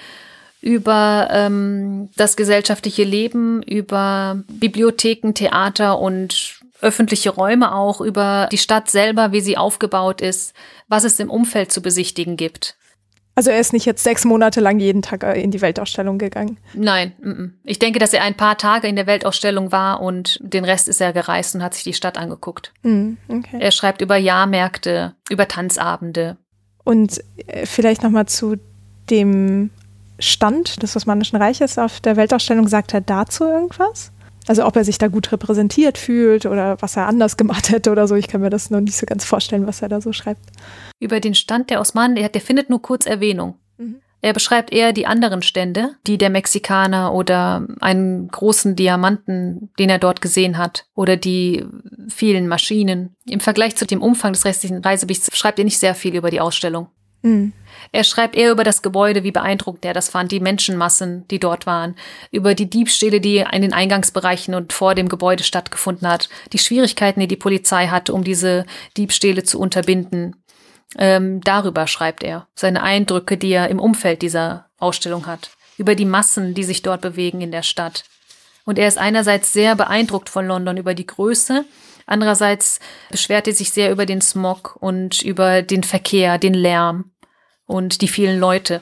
[0.61, 8.89] über ähm, das gesellschaftliche Leben, über Bibliotheken, Theater und öffentliche Räume auch, über die Stadt
[8.89, 10.53] selber, wie sie aufgebaut ist,
[10.87, 12.77] was es im Umfeld zu besichtigen gibt.
[13.39, 16.57] Also er ist nicht jetzt sechs Monate lang jeden Tag äh, in die Weltausstellung gegangen.
[16.73, 20.89] Nein, ich denke, dass er ein paar Tage in der Weltausstellung war und den Rest
[20.89, 22.73] ist er gereist und hat sich die Stadt angeguckt.
[22.83, 23.57] Mm, okay.
[23.57, 26.35] Er schreibt über Jahrmärkte, über Tanzabende.
[26.83, 28.57] Und äh, vielleicht noch mal zu
[29.09, 29.69] dem
[30.19, 32.67] Stand des Osmanischen Reiches auf der Weltausstellung.
[32.67, 34.11] Sagt er dazu irgendwas?
[34.49, 38.07] Also ob er sich da gut repräsentiert fühlt oder was er anders gemacht hätte oder
[38.07, 38.15] so.
[38.15, 40.41] Ich kann mir das noch nicht so ganz vorstellen, was er da so schreibt.
[40.99, 43.59] Über den Stand der Osmanen, der, der findet nur kurz Erwähnung.
[43.77, 44.01] Mhm.
[44.21, 49.99] Er beschreibt eher die anderen Stände, die der Mexikaner oder einen großen Diamanten, den er
[49.99, 51.63] dort gesehen hat, oder die
[52.07, 53.15] vielen Maschinen.
[53.25, 56.41] Im Vergleich zu dem Umfang des restlichen Reiseberichts schreibt er nicht sehr viel über die
[56.41, 56.87] Ausstellung.
[57.21, 57.53] Mhm.
[57.91, 61.65] Er schreibt eher über das Gebäude, wie beeindruckend er das fand, die Menschenmassen, die dort
[61.65, 61.95] waren,
[62.31, 67.19] über die Diebstähle, die in den Eingangsbereichen und vor dem Gebäude stattgefunden hat, die Schwierigkeiten,
[67.19, 68.65] die die Polizei hatte, um diese
[68.97, 70.35] Diebstähle zu unterbinden.
[70.97, 76.05] Ähm, darüber schreibt er seine Eindrücke, die er im Umfeld dieser Ausstellung hat, über die
[76.05, 78.05] Massen, die sich dort bewegen in der Stadt.
[78.65, 81.65] Und er ist einerseits sehr beeindruckt von London über die Größe,
[82.09, 87.11] andererseits beschwert er sich sehr über den Smog und über den Verkehr, den Lärm
[87.65, 88.81] und die vielen Leute.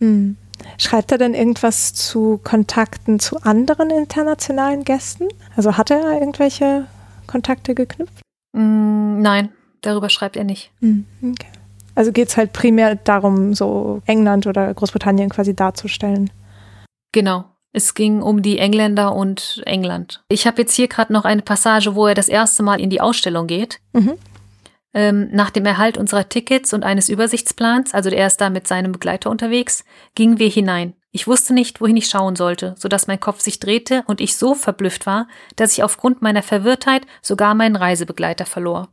[0.00, 0.36] Hm.
[0.76, 5.28] Schreibt er denn irgendwas zu Kontakten zu anderen internationalen Gästen?
[5.56, 6.86] Also hat er irgendwelche
[7.26, 8.22] Kontakte geknüpft?
[8.52, 9.50] Mm, nein,
[9.82, 10.70] darüber schreibt er nicht.
[10.80, 11.48] Hm, okay.
[11.94, 16.30] Also geht es halt primär darum, so England oder Großbritannien quasi darzustellen.
[17.12, 17.44] Genau.
[17.78, 20.24] Es ging um die Engländer und England.
[20.28, 23.00] Ich habe jetzt hier gerade noch eine Passage, wo er das erste Mal in die
[23.00, 23.78] Ausstellung geht.
[23.92, 24.14] Mhm.
[24.94, 28.90] Ähm, nach dem Erhalt unserer Tickets und eines Übersichtsplans, also er ist da mit seinem
[28.90, 29.84] Begleiter unterwegs,
[30.16, 30.94] gingen wir hinein.
[31.12, 34.36] Ich wusste nicht, wohin ich schauen sollte, so dass mein Kopf sich drehte und ich
[34.36, 38.88] so verblüfft war, dass ich aufgrund meiner Verwirrtheit sogar meinen Reisebegleiter verlor.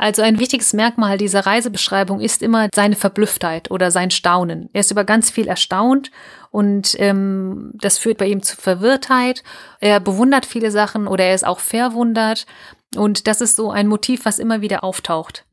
[0.00, 4.70] Also ein wichtiges Merkmal dieser Reisebeschreibung ist immer seine Verblüfftheit oder sein Staunen.
[4.72, 6.10] Er ist über ganz viel erstaunt
[6.50, 9.42] und ähm, das führt bei ihm zu Verwirrtheit.
[9.78, 12.46] Er bewundert viele Sachen oder er ist auch verwundert
[12.96, 15.44] und das ist so ein Motiv, was immer wieder auftaucht.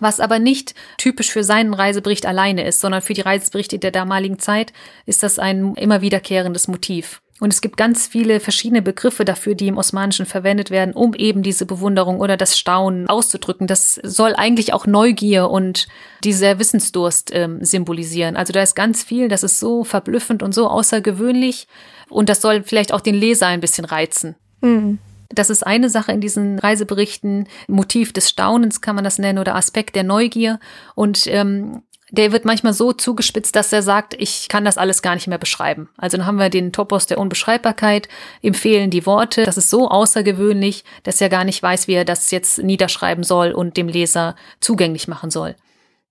[0.00, 4.40] Was aber nicht typisch für seinen Reisebericht alleine ist, sondern für die Reiseberichte der damaligen
[4.40, 4.72] Zeit
[5.06, 7.20] ist das ein immer wiederkehrendes Motiv.
[7.38, 11.42] Und es gibt ganz viele verschiedene Begriffe dafür, die im Osmanischen verwendet werden, um eben
[11.42, 13.66] diese Bewunderung oder das Staunen auszudrücken.
[13.66, 15.86] Das soll eigentlich auch Neugier und
[16.24, 18.36] dieser Wissensdurst ähm, symbolisieren.
[18.36, 21.68] Also da ist ganz viel, das ist so verblüffend und so außergewöhnlich.
[22.08, 24.36] Und das soll vielleicht auch den Leser ein bisschen reizen.
[24.62, 24.98] Mhm.
[25.28, 27.48] Das ist eine Sache in diesen Reiseberichten.
[27.68, 30.58] Motiv des Staunens kann man das nennen oder Aspekt der Neugier.
[30.94, 31.82] Und ähm,
[32.16, 35.38] der wird manchmal so zugespitzt, dass er sagt, ich kann das alles gar nicht mehr
[35.38, 35.88] beschreiben.
[35.96, 38.08] Also dann haben wir den Topos der Unbeschreibbarkeit,
[38.42, 39.44] ihm fehlen die Worte.
[39.44, 43.52] Das ist so außergewöhnlich, dass er gar nicht weiß, wie er das jetzt niederschreiben soll
[43.52, 45.56] und dem Leser zugänglich machen soll.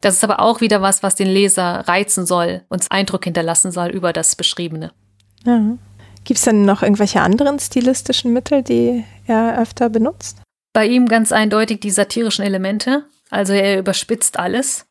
[0.01, 3.89] Das ist aber auch wieder was, was den Leser reizen soll, uns Eindruck hinterlassen soll
[3.89, 4.91] über das Beschriebene.
[5.45, 5.77] Ja.
[6.23, 10.41] Gibt es denn noch irgendwelche anderen stilistischen Mittel, die er öfter benutzt?
[10.73, 13.05] Bei ihm ganz eindeutig die satirischen Elemente.
[13.29, 14.85] Also er überspitzt alles.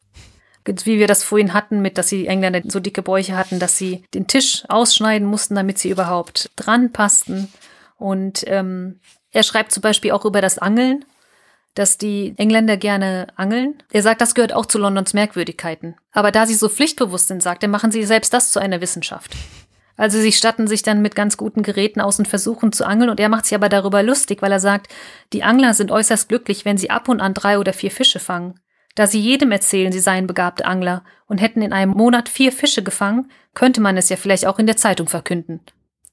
[0.67, 4.05] Wie wir das vorhin hatten, mit dass die Engländer so dicke Bäuche hatten, dass sie
[4.15, 7.53] den Tisch ausschneiden mussten, damit sie überhaupt dran passten.
[7.97, 9.01] Und ähm,
[9.31, 11.05] er schreibt zum Beispiel auch über das Angeln,
[11.75, 13.83] dass die Engländer gerne angeln.
[13.91, 15.97] Er sagt, das gehört auch zu Londons Merkwürdigkeiten.
[16.13, 19.33] Aber da sie so pflichtbewusst sind, sagt er, machen sie selbst das zu einer Wissenschaft.
[19.97, 23.21] Also sie statten sich dann mit ganz guten Geräten aus und versuchen zu angeln und
[23.21, 24.93] er macht sich aber darüber lustig, weil er sagt,
[25.33, 28.59] die Angler sind äußerst glücklich, wenn sie ab und an drei oder vier Fische fangen.
[28.95, 32.83] Da sie jedem erzählen, sie seien begabte Angler und hätten in einem Monat vier Fische
[32.83, 35.61] gefangen, könnte man es ja vielleicht auch in der Zeitung verkünden,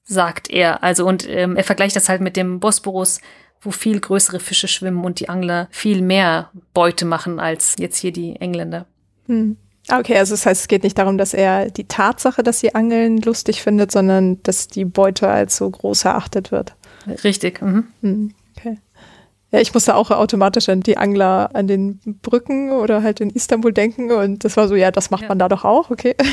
[0.04, 0.82] sagt er.
[0.82, 3.20] Also und ähm, er vergleicht das halt mit dem Bosporus,
[3.60, 8.12] wo viel größere Fische schwimmen und die Angler viel mehr Beute machen als jetzt hier
[8.12, 8.86] die Engländer.
[9.26, 9.56] Hm.
[9.90, 13.18] Okay, also das heißt, es geht nicht darum, dass er die Tatsache, dass sie Angeln
[13.18, 16.74] lustig findet, sondern dass die Beute als so groß erachtet wird.
[17.24, 17.60] Richtig.
[17.60, 17.88] Mhm.
[18.00, 18.34] Hm.
[19.52, 23.72] Ja, ich musste auch automatisch an die Angler an den Brücken oder halt in Istanbul
[23.72, 25.28] denken und das war so, ja, das macht ja.
[25.28, 26.16] man da doch auch, okay.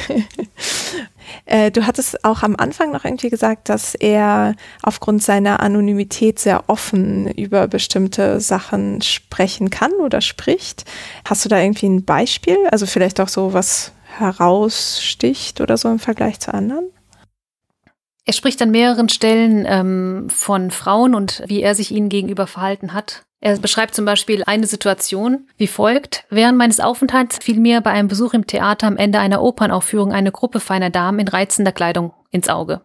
[1.46, 6.64] Äh, du hattest auch am Anfang noch irgendwie gesagt, dass er aufgrund seiner Anonymität sehr
[6.68, 10.86] offen über bestimmte Sachen sprechen kann oder spricht.
[11.26, 12.58] Hast du da irgendwie ein Beispiel?
[12.72, 16.90] Also vielleicht auch so was heraussticht oder so im Vergleich zu anderen?
[18.30, 22.94] Er spricht an mehreren Stellen ähm, von Frauen und wie er sich ihnen gegenüber verhalten
[22.94, 23.24] hat.
[23.42, 26.26] Er beschreibt zum Beispiel eine Situation wie folgt.
[26.30, 30.32] Während meines Aufenthalts fiel mir bei einem Besuch im Theater am Ende einer Opernaufführung eine
[30.32, 32.82] Gruppe feiner Damen in reizender Kleidung ins Auge.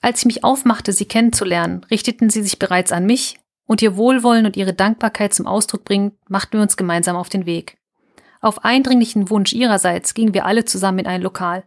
[0.00, 4.44] Als ich mich aufmachte, sie kennenzulernen, richteten sie sich bereits an mich und ihr Wohlwollen
[4.44, 7.78] und ihre Dankbarkeit zum Ausdruck bringend, machten wir uns gemeinsam auf den Weg.
[8.40, 11.62] Auf eindringlichen Wunsch ihrerseits gingen wir alle zusammen in ein Lokal.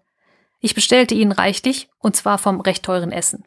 [0.60, 3.44] Ich bestellte ihnen reichlich, und zwar vom recht teuren Essen.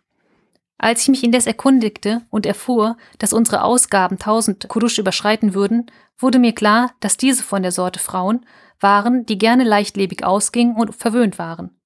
[0.79, 6.39] Als ich mich indes erkundigte und erfuhr, dass unsere Ausgaben tausend Kurusch überschreiten würden, wurde
[6.39, 8.47] mir klar, dass diese von der Sorte Frauen
[8.81, 11.77] waren, die gerne leichtlebig ausgingen und verwöhnt waren.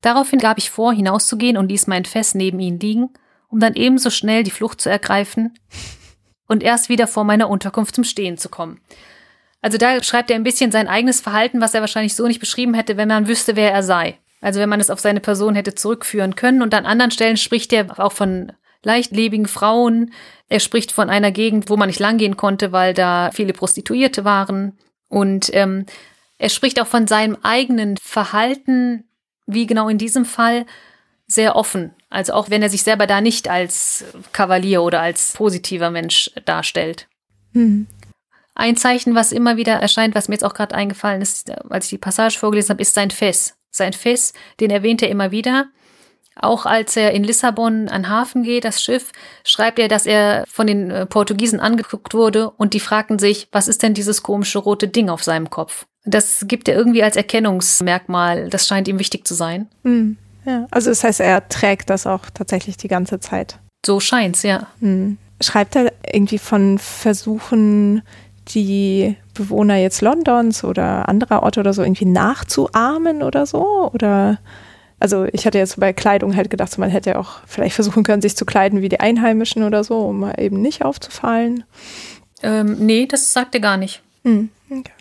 [0.00, 3.10] Daraufhin gab ich vor, hinauszugehen und ließ mein Fest neben ihnen liegen,
[3.48, 5.54] um dann ebenso schnell die Flucht zu ergreifen
[6.46, 8.80] und erst wieder vor meiner Unterkunft zum Stehen zu kommen.
[9.60, 12.74] Also da schreibt er ein bisschen sein eigenes Verhalten, was er wahrscheinlich so nicht beschrieben
[12.74, 14.18] hätte, wenn man wüsste, wer er sei.
[14.40, 16.62] Also wenn man es auf seine Person hätte zurückführen können.
[16.62, 20.12] Und an anderen Stellen spricht er auch von leichtlebigen Frauen.
[20.48, 24.78] Er spricht von einer Gegend, wo man nicht langgehen konnte, weil da viele Prostituierte waren.
[25.08, 25.86] Und ähm,
[26.38, 29.04] er spricht auch von seinem eigenen Verhalten,
[29.46, 30.66] wie genau in diesem Fall,
[31.26, 31.92] sehr offen.
[32.10, 37.08] Also auch wenn er sich selber da nicht als Kavalier oder als positiver Mensch darstellt.
[37.52, 37.86] Mhm.
[38.54, 41.90] Ein Zeichen, was immer wieder erscheint, was mir jetzt auch gerade eingefallen ist, als ich
[41.90, 45.66] die Passage vorgelesen habe, ist sein Fess sein Fest, den erwähnt er immer wieder.
[46.40, 49.10] Auch als er in Lissabon an Hafen geht, das Schiff,
[49.44, 53.66] schreibt er, dass er von den äh, Portugiesen angeguckt wurde und die fragten sich, was
[53.66, 55.86] ist denn dieses komische rote Ding auf seinem Kopf?
[56.04, 58.48] Das gibt er irgendwie als Erkennungsmerkmal.
[58.48, 59.68] Das scheint ihm wichtig zu sein.
[59.82, 63.58] Hm, ja, also das heißt, er trägt das auch tatsächlich die ganze Zeit.
[63.84, 64.68] So scheint's, ja.
[64.80, 65.18] Hm.
[65.40, 68.02] Schreibt er irgendwie von Versuchen,
[68.48, 73.90] die Bewohner jetzt Londons oder anderer Orte oder so irgendwie nachzuahmen oder so?
[73.92, 74.38] Oder
[75.00, 78.22] also ich hatte jetzt bei Kleidung halt gedacht, man hätte ja auch vielleicht versuchen können,
[78.22, 81.64] sich zu kleiden wie die Einheimischen oder so, um eben nicht aufzufallen.
[82.42, 84.02] Ähm, nee, das sagt er gar nicht.
[84.24, 84.92] Hm, okay.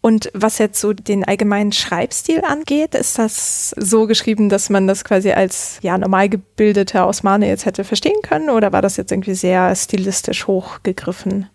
[0.00, 5.04] Und was jetzt so den allgemeinen Schreibstil angeht, ist das so geschrieben, dass man das
[5.04, 9.34] quasi als ja normal gebildeter Osmane jetzt hätte verstehen können oder war das jetzt irgendwie
[9.34, 11.48] sehr stilistisch hochgegriffen?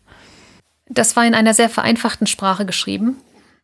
[0.89, 3.17] Das war in einer sehr vereinfachten Sprache geschrieben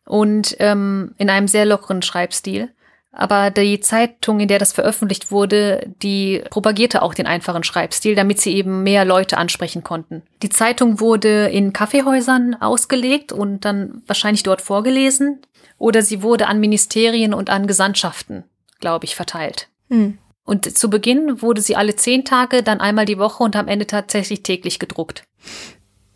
[0.06, 2.70] und ähm, in einem sehr lockeren Schreibstil.
[3.16, 8.40] Aber die Zeitung, in der das veröffentlicht wurde, die propagierte auch den einfachen Schreibstil, damit
[8.40, 10.22] sie eben mehr Leute ansprechen konnten.
[10.42, 15.40] Die Zeitung wurde in Kaffeehäusern ausgelegt und dann wahrscheinlich dort vorgelesen.
[15.78, 18.44] Oder sie wurde an Ministerien und an Gesandtschaften,
[18.80, 19.68] glaube ich, verteilt.
[19.90, 20.18] Hm.
[20.44, 23.86] Und zu Beginn wurde sie alle zehn Tage, dann einmal die Woche und am Ende
[23.86, 25.24] tatsächlich täglich gedruckt.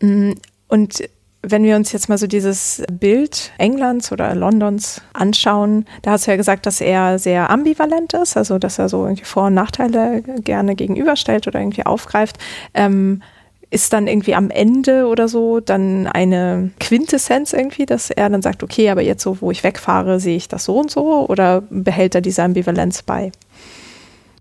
[0.00, 0.34] Hm,
[0.68, 1.02] und
[1.42, 6.32] wenn wir uns jetzt mal so dieses Bild Englands oder Londons anschauen, da hast du
[6.32, 10.22] ja gesagt, dass er sehr ambivalent ist, also dass er so irgendwie Vor- und Nachteile
[10.22, 12.38] gerne gegenüberstellt oder irgendwie aufgreift.
[12.74, 13.22] Ähm,
[13.70, 18.62] ist dann irgendwie am Ende oder so dann eine Quintessenz irgendwie, dass er dann sagt,
[18.62, 22.14] okay, aber jetzt so, wo ich wegfahre, sehe ich das so und so oder behält
[22.14, 23.30] er diese Ambivalenz bei?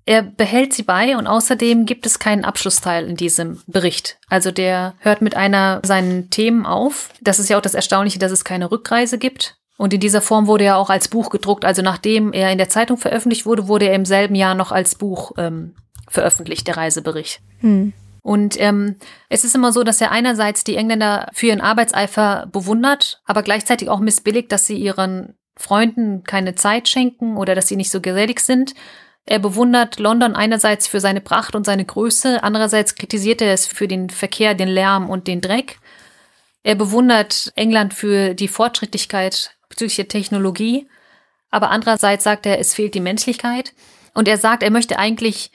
[0.08, 4.18] Er behält sie bei und außerdem gibt es keinen Abschlussteil in diesem Bericht.
[4.30, 7.10] Also der hört mit einer seinen Themen auf.
[7.20, 9.58] Das ist ja auch das Erstaunliche, dass es keine Rückreise gibt.
[9.78, 11.66] Und in dieser Form wurde er auch als Buch gedruckt.
[11.66, 14.96] Also nachdem er in der Zeitung veröffentlicht wurde, wurde er im selben Jahr noch als
[14.96, 15.76] Buch ähm,
[16.08, 17.42] veröffentlicht, der Reisebericht.
[17.60, 17.92] Hm.
[18.22, 18.96] Und ähm,
[19.28, 23.90] es ist immer so, dass er einerseits die Engländer für ihren Arbeitseifer bewundert, aber gleichzeitig
[23.90, 28.40] auch missbilligt, dass sie ihren Freunden keine Zeit schenken oder dass sie nicht so gesellig
[28.40, 28.74] sind.
[29.30, 33.90] Er bewundert London einerseits für seine Pracht und seine Größe, andererseits kritisiert er es für
[33.90, 35.80] den Verkehr, den Lärm und den Dreck.
[36.64, 40.88] Er bewundert England für die Fortschrittlichkeit bezüglich der Technologie,
[41.52, 43.74] aber andererseits sagt er, es fehlt die Menschlichkeit.
[44.14, 45.52] Und er sagt, er möchte eigentlich,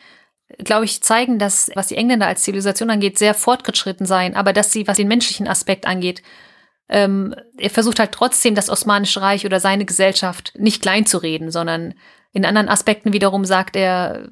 [0.59, 4.71] glaube ich, zeigen, dass, was die Engländer als Zivilisation angeht, sehr fortgeschritten seien, aber dass
[4.71, 6.23] sie, was den menschlichen Aspekt angeht,
[6.91, 11.51] ähm, er versucht halt trotzdem, das Osmanische Reich oder seine Gesellschaft nicht klein zu reden,
[11.51, 11.95] sondern
[12.33, 14.29] in anderen Aspekten wiederum sagt er,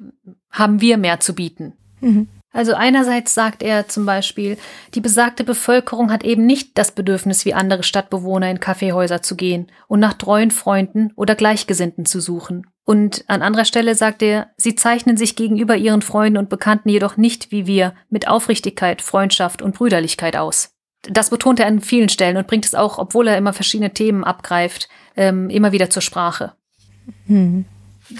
[0.49, 1.73] haben wir mehr zu bieten.
[2.01, 2.27] Mhm.
[2.53, 4.57] Also einerseits sagt er zum Beispiel,
[4.93, 9.67] die besagte Bevölkerung hat eben nicht das Bedürfnis, wie andere Stadtbewohner in Kaffeehäuser zu gehen
[9.87, 12.67] und nach treuen Freunden oder Gleichgesinnten zu suchen.
[12.83, 17.15] Und an anderer Stelle sagt er, sie zeichnen sich gegenüber ihren Freunden und Bekannten jedoch
[17.15, 20.73] nicht wie wir mit Aufrichtigkeit, Freundschaft und Brüderlichkeit aus.
[21.03, 24.23] Das betont er an vielen Stellen und bringt es auch, obwohl er immer verschiedene Themen
[24.23, 26.53] abgreift, ähm, immer wieder zur Sprache.
[27.27, 27.65] Mhm.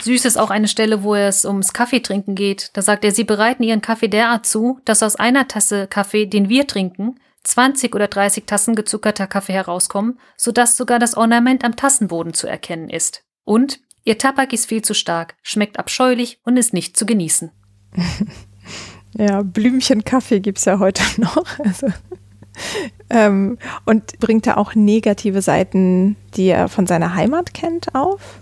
[0.01, 2.71] Süß ist auch eine Stelle, wo es ums Kaffeetrinken geht.
[2.73, 6.49] Da sagt er, sie bereiten ihren Kaffee derart zu, dass aus einer Tasse Kaffee, den
[6.49, 12.33] wir trinken, 20 oder 30 Tassen gezuckerter Kaffee herauskommen, sodass sogar das Ornament am Tassenboden
[12.33, 13.23] zu erkennen ist.
[13.43, 17.51] Und ihr Tabak ist viel zu stark, schmeckt abscheulich und ist nicht zu genießen.
[19.17, 21.45] ja, Blümchenkaffee gibt es ja heute noch.
[21.59, 21.87] Also,
[23.09, 28.39] ähm, und bringt er auch negative Seiten, die er von seiner Heimat kennt, auf?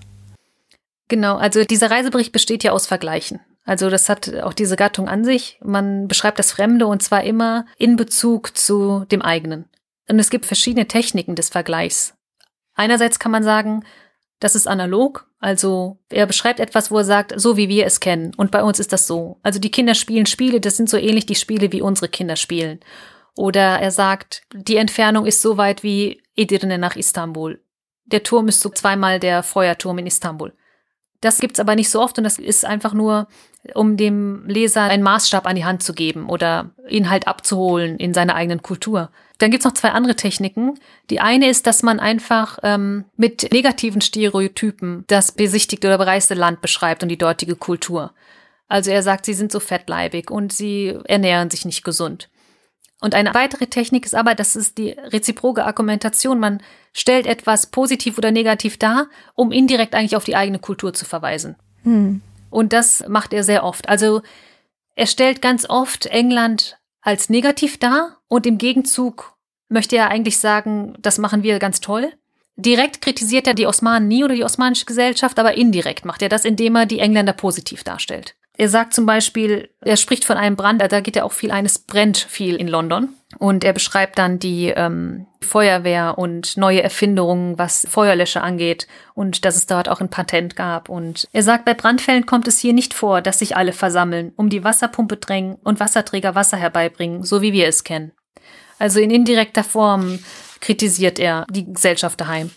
[1.10, 3.42] Genau, also dieser Reisebericht besteht ja aus Vergleichen.
[3.66, 5.60] Also das hat auch diese Gattung an sich.
[5.62, 9.66] Man beschreibt das Fremde und zwar immer in Bezug zu dem eigenen.
[10.08, 12.16] Und es gibt verschiedene Techniken des Vergleichs.
[12.76, 13.84] Einerseits kann man sagen,
[14.40, 18.34] das ist analog, also er beschreibt etwas, wo er sagt, so wie wir es kennen.
[18.36, 19.40] Und bei uns ist das so.
[19.44, 22.80] Also die Kinder spielen Spiele, das sind so ähnlich die Spiele, wie unsere Kinder spielen.
[23.36, 27.62] Oder er sagt, die Entfernung ist so weit wie Edirne nach Istanbul.
[28.06, 30.54] Der Turm ist so zweimal der Feuerturm in Istanbul.
[31.22, 33.28] Das gibt's aber nicht so oft und das ist einfach nur,
[33.74, 38.14] um dem Leser einen Maßstab an die Hand zu geben oder ihn halt abzuholen in
[38.14, 39.10] seiner eigenen Kultur.
[39.38, 40.80] Dann gibt's noch zwei andere Techniken.
[41.10, 46.62] Die eine ist, dass man einfach ähm, mit negativen Stereotypen das besichtigte oder bereiste Land
[46.62, 48.14] beschreibt und die dortige Kultur.
[48.70, 52.30] Also er sagt, sie sind so fettleibig und sie ernähren sich nicht gesund.
[53.02, 56.40] Und eine weitere Technik ist aber, das ist die reziproke Argumentation.
[56.40, 56.62] Man
[56.94, 61.56] stellt etwas positiv oder negativ dar, um indirekt eigentlich auf die eigene Kultur zu verweisen.
[61.84, 62.22] Hm.
[62.50, 63.88] Und das macht er sehr oft.
[63.88, 64.22] Also
[64.96, 69.38] er stellt ganz oft England als negativ dar und im Gegenzug
[69.70, 72.12] möchte er eigentlich sagen, das machen wir ganz toll.
[72.60, 76.44] Direkt kritisiert er die Osmanen nie oder die osmanische Gesellschaft, aber indirekt macht er das,
[76.44, 78.36] indem er die Engländer positiv darstellt.
[78.58, 81.66] Er sagt zum Beispiel, er spricht von einem Brand, da geht ja auch viel ein,
[81.66, 83.08] es brennt viel in London.
[83.38, 89.56] Und er beschreibt dann die ähm, Feuerwehr und neue Erfindungen, was Feuerlöscher angeht und dass
[89.56, 90.90] es dort auch ein Patent gab.
[90.90, 94.50] Und er sagt, bei Brandfällen kommt es hier nicht vor, dass sich alle versammeln, um
[94.50, 98.12] die Wasserpumpe drängen und Wasserträger Wasser herbeibringen, so wie wir es kennen.
[98.80, 100.20] Also in indirekter Form
[100.60, 102.52] kritisiert er die Gesellschaft daheim.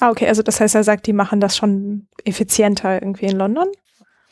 [0.00, 3.68] Ah, okay, also das heißt, er sagt, die machen das schon effizienter irgendwie in London?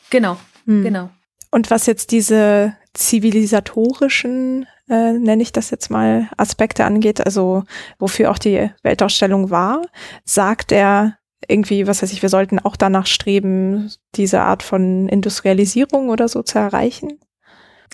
[0.09, 0.83] Genau, hm.
[0.83, 1.09] genau.
[1.51, 7.63] Und was jetzt diese zivilisatorischen, äh, nenne ich das jetzt mal, Aspekte angeht, also
[7.99, 9.81] wofür auch die Weltausstellung war,
[10.23, 11.17] sagt er
[11.47, 16.43] irgendwie, was weiß ich, wir sollten auch danach streben, diese Art von Industrialisierung oder so
[16.43, 17.19] zu erreichen?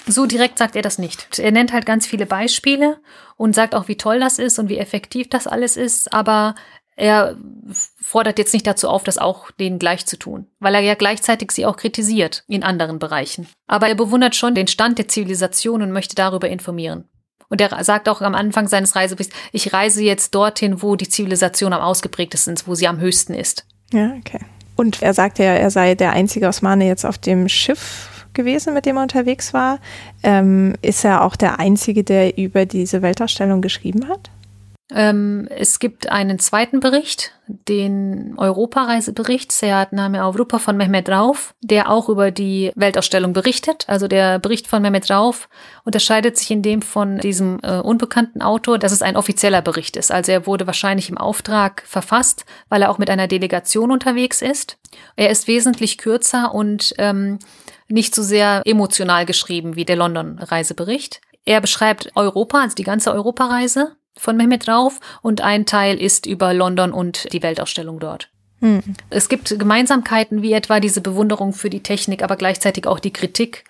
[0.06, 1.40] So direkt sagt er das nicht.
[1.40, 3.00] Er nennt halt ganz viele Beispiele
[3.38, 6.56] und sagt auch, wie toll das ist und wie effektiv das alles ist, aber
[6.96, 7.38] er
[8.02, 11.52] fordert jetzt nicht dazu auf, das auch denen gleich zu tun, weil er ja gleichzeitig
[11.52, 13.48] sie auch kritisiert in anderen Bereichen.
[13.68, 17.10] Aber er bewundert schon den Stand der Zivilisation und möchte darüber informieren.
[17.50, 21.74] Und er sagt auch am Anfang seines Reiseberichts, ich reise jetzt dorthin, wo die Zivilisation
[21.74, 23.66] am ausgeprägtesten ist, wo sie am höchsten ist.
[23.92, 24.40] Ja, okay.
[24.76, 28.86] Und er sagte ja, er sei der einzige Osmane jetzt auf dem Schiff gewesen, mit
[28.86, 29.80] dem er unterwegs war.
[30.24, 34.30] Ähm, ist er auch der einzige, der über diese Weltausstellung geschrieben hat?
[34.92, 41.90] Ähm, es gibt einen zweiten Bericht, den Europareisebericht Seat Name Europa von Mehmet Rauf, der
[41.90, 43.86] auch über die Weltausstellung berichtet.
[43.88, 45.50] Also der Bericht von Mehmet Rauf
[45.84, 50.12] unterscheidet sich in dem von diesem äh, unbekannten Autor, dass es ein offizieller Bericht ist.
[50.12, 54.78] Also er wurde wahrscheinlich im Auftrag verfasst, weil er auch mit einer Delegation unterwegs ist.
[55.16, 57.40] Er ist wesentlich kürzer und ähm,
[57.88, 61.22] nicht so sehr emotional geschrieben wie der London-Reisebericht.
[61.46, 66.54] Er beschreibt Europa, also die ganze Europareise von Mehmet Rauf und ein Teil ist über
[66.54, 68.30] London und die Weltausstellung dort.
[68.62, 68.82] Hm.
[69.10, 73.66] Es gibt Gemeinsamkeiten wie etwa diese Bewunderung für die Technik, aber gleichzeitig auch die Kritik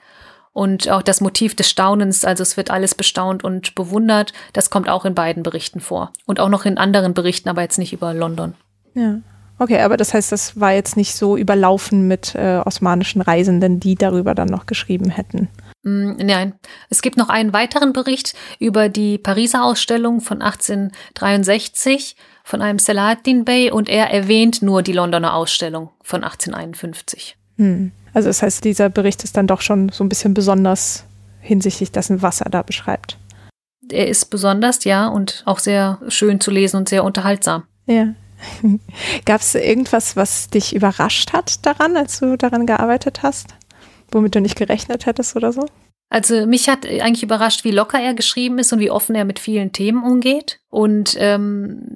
[0.51, 4.87] und auch das Motiv des Staunens, also es wird alles bestaunt und bewundert, das kommt
[4.87, 8.13] auch in beiden Berichten vor und auch noch in anderen Berichten, aber jetzt nicht über
[8.13, 8.53] London.
[8.93, 9.19] Ja.
[9.59, 13.95] Okay, aber das heißt, das war jetzt nicht so überlaufen mit äh, osmanischen Reisenden, die
[13.95, 15.47] darüber dann noch geschrieben hätten.
[15.83, 16.53] Mm, nein,
[16.89, 23.45] es gibt noch einen weiteren Bericht über die Pariser Ausstellung von 1863 von einem Selahattin
[23.45, 27.37] Bey und er erwähnt nur die Londoner Ausstellung von 1851.
[27.57, 27.91] Hm.
[28.13, 31.05] Also das heißt, dieser Bericht ist dann doch schon so ein bisschen besonders
[31.39, 33.17] hinsichtlich dessen, was er da beschreibt.
[33.89, 37.63] Er ist besonders, ja, und auch sehr schön zu lesen und sehr unterhaltsam.
[37.85, 38.13] Ja.
[39.25, 43.55] Gab es irgendwas, was dich überrascht hat daran, als du daran gearbeitet hast?
[44.13, 45.65] womit du nicht gerechnet hättest oder so?
[46.09, 49.39] Also mich hat eigentlich überrascht, wie locker er geschrieben ist und wie offen er mit
[49.39, 51.87] vielen Themen umgeht und ähm,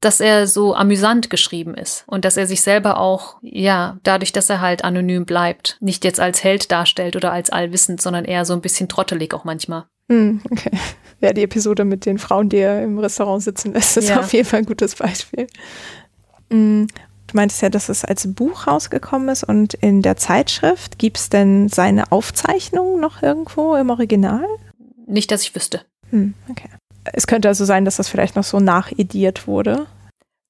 [0.00, 4.50] dass er so amüsant geschrieben ist und dass er sich selber auch, ja, dadurch, dass
[4.50, 8.52] er halt anonym bleibt, nicht jetzt als Held darstellt oder als allwissend, sondern eher so
[8.52, 9.84] ein bisschen trottelig auch manchmal.
[10.08, 10.70] Mm, okay.
[11.20, 14.20] Ja, die Episode mit den Frauen, die er im Restaurant sitzen lässt, ist ja.
[14.20, 15.46] auf jeden Fall ein gutes Beispiel.
[16.50, 16.84] Mm,
[17.26, 20.98] Du meintest ja, dass es als Buch rausgekommen ist und in der Zeitschrift.
[20.98, 24.46] Gibt es denn seine Aufzeichnungen noch irgendwo im Original?
[25.06, 25.84] Nicht, dass ich wüsste.
[26.10, 26.68] Hm, okay.
[27.12, 29.86] Es könnte also sein, dass das vielleicht noch so nachediert wurde.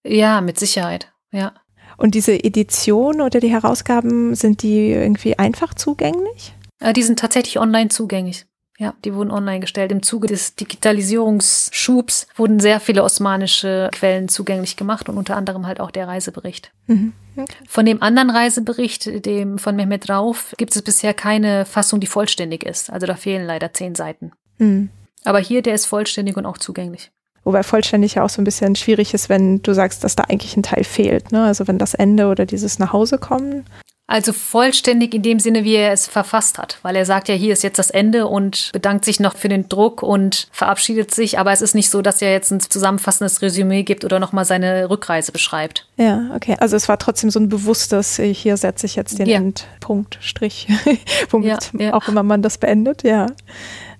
[0.07, 1.55] Ja, mit Sicherheit, ja.
[1.97, 6.55] Und diese Edition oder die Herausgaben, sind die irgendwie einfach zugänglich?
[6.81, 8.47] Äh, die sind tatsächlich online zugänglich.
[8.79, 9.93] Ja, die wurden online gestellt.
[9.93, 15.79] Im Zuge des Digitalisierungsschubs wurden sehr viele osmanische Quellen zugänglich gemacht und unter anderem halt
[15.79, 16.73] auch der Reisebericht.
[16.89, 17.13] Mhm.
[17.37, 17.55] Okay.
[17.69, 22.65] Von dem anderen Reisebericht, dem von Mehmet Rauf, gibt es bisher keine Fassung, die vollständig
[22.65, 22.91] ist.
[22.91, 24.33] Also da fehlen leider zehn Seiten.
[24.59, 24.91] Mhm.
[25.25, 27.11] Aber hier, der ist vollständig und auch zugänglich.
[27.45, 30.57] Wobei vollständig ja auch so ein bisschen schwierig ist, wenn du sagst, dass da eigentlich
[30.57, 31.31] ein Teil fehlt.
[31.31, 31.45] Ne?
[31.45, 33.67] Also wenn das Ende oder dieses Nachhausekommen
[34.07, 37.55] also vollständig in dem Sinne, wie er es verfasst hat, weil er sagt ja, hier
[37.55, 41.53] ist jetzt das Ende und bedankt sich noch für den Druck und verabschiedet sich, aber
[41.53, 45.33] es ist nicht so, dass er jetzt ein zusammenfassendes Resümee gibt oder nochmal seine Rückreise
[45.33, 45.89] beschreibt.
[45.97, 46.57] Ja, okay.
[46.61, 49.39] Also es war trotzdem so ein bewusstes, hier setze ich jetzt den ja.
[49.39, 50.69] Endpunkt, Strich,
[51.31, 51.95] womit ja, ja.
[51.95, 53.27] auch immer man das beendet, ja.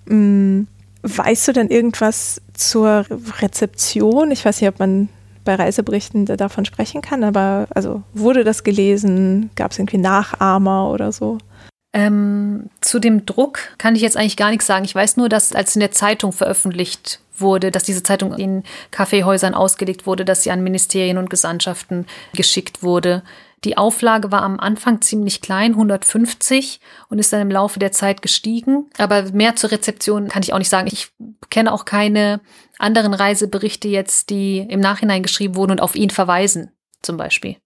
[0.07, 0.67] Hm.
[1.01, 3.05] Weißt du denn irgendwas zur
[3.41, 4.31] Rezeption?
[4.31, 5.09] Ich weiß nicht, ob man
[5.45, 9.49] bei Reiseberichten davon sprechen kann, aber also wurde das gelesen?
[9.55, 11.37] Gab es irgendwie Nachahmer oder so?
[11.93, 14.83] Ähm, zu dem Druck kann ich jetzt eigentlich gar nichts sagen.
[14.83, 19.53] Ich weiß nur, dass als in der Zeitung veröffentlicht wurde, dass diese Zeitung in Kaffeehäusern
[19.53, 23.23] ausgelegt wurde, dass sie an Ministerien und Gesandtschaften geschickt wurde.
[23.65, 28.21] Die Auflage war am Anfang ziemlich klein, 150, und ist dann im Laufe der Zeit
[28.21, 28.87] gestiegen.
[28.99, 30.87] Aber mehr zur Rezeption kann ich auch nicht sagen.
[30.87, 31.11] Ich
[31.49, 32.41] kenne auch keine
[32.77, 37.57] anderen Reiseberichte jetzt, die im Nachhinein geschrieben wurden und auf ihn verweisen, zum Beispiel.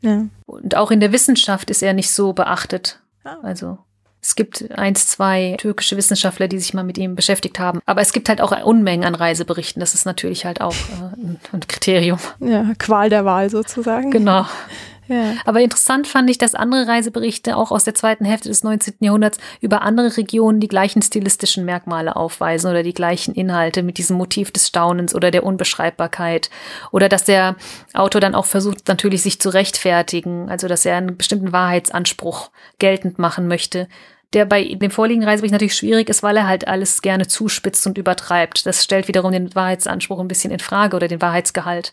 [0.00, 0.26] Ja.
[0.46, 3.00] Und auch in der Wissenschaft ist er nicht so beachtet.
[3.22, 3.36] Ah.
[3.42, 3.78] Also
[4.22, 7.80] es gibt eins, zwei türkische Wissenschaftler, die sich mal mit ihm beschäftigt haben.
[7.86, 9.80] Aber es gibt halt auch Unmengen an Reiseberichten.
[9.80, 12.20] Das ist natürlich halt auch äh, ein, ein Kriterium.
[12.38, 14.10] Ja, Qual der Wahl sozusagen.
[14.10, 14.46] Genau.
[15.44, 18.94] Aber interessant fand ich, dass andere Reiseberichte auch aus der zweiten Hälfte des 19.
[19.00, 24.16] Jahrhunderts über andere Regionen die gleichen stilistischen Merkmale aufweisen oder die gleichen Inhalte mit diesem
[24.16, 26.50] Motiv des Staunens oder der Unbeschreibbarkeit.
[26.90, 27.56] Oder dass der
[27.94, 33.18] Autor dann auch versucht, natürlich sich zu rechtfertigen, also dass er einen bestimmten Wahrheitsanspruch geltend
[33.18, 33.88] machen möchte
[34.32, 37.98] der bei dem vorliegenden Reisebericht natürlich schwierig ist, weil er halt alles gerne zuspitzt und
[37.98, 38.64] übertreibt.
[38.64, 41.92] Das stellt wiederum den Wahrheitsanspruch ein bisschen in Frage oder den Wahrheitsgehalt.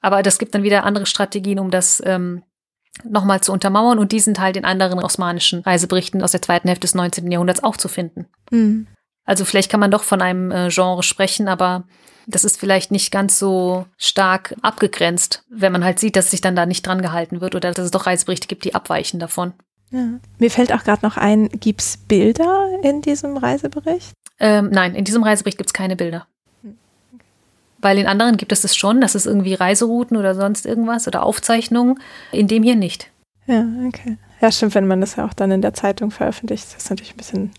[0.00, 2.42] Aber das gibt dann wieder andere Strategien, um das ähm,
[3.04, 6.86] nochmal zu untermauern und die sind halt in anderen osmanischen Reiseberichten aus der zweiten Hälfte
[6.86, 7.30] des 19.
[7.30, 8.26] Jahrhunderts auch zu finden.
[8.50, 8.86] Mhm.
[9.24, 11.84] Also vielleicht kann man doch von einem äh, Genre sprechen, aber
[12.26, 16.56] das ist vielleicht nicht ganz so stark abgegrenzt, wenn man halt sieht, dass sich dann
[16.56, 19.54] da nicht dran gehalten wird oder dass es doch Reiseberichte gibt, die abweichen davon.
[19.90, 20.18] Ja.
[20.38, 24.12] Mir fällt auch gerade noch ein, gibt es Bilder in diesem Reisebericht?
[24.40, 26.26] Ähm, nein, in diesem Reisebericht gibt es keine Bilder.
[27.82, 31.24] Weil in anderen gibt es das schon, das ist irgendwie Reiserouten oder sonst irgendwas oder
[31.24, 32.00] Aufzeichnungen.
[32.30, 33.10] In dem hier nicht.
[33.46, 34.16] Ja, okay.
[34.40, 37.14] Ja, stimmt, wenn man das ja auch dann in der Zeitung veröffentlicht, das ist natürlich
[37.14, 37.50] ein bisschen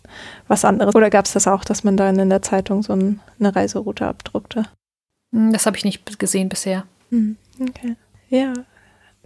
[0.47, 0.95] was anderes.
[0.95, 4.05] Oder gab es das auch, dass man dann in der Zeitung so ein, eine Reiseroute
[4.05, 4.63] abdruckte?
[5.33, 6.85] Hm, das habe ich nicht gesehen bisher.
[7.09, 7.95] Hm, okay.
[8.29, 8.53] Ja.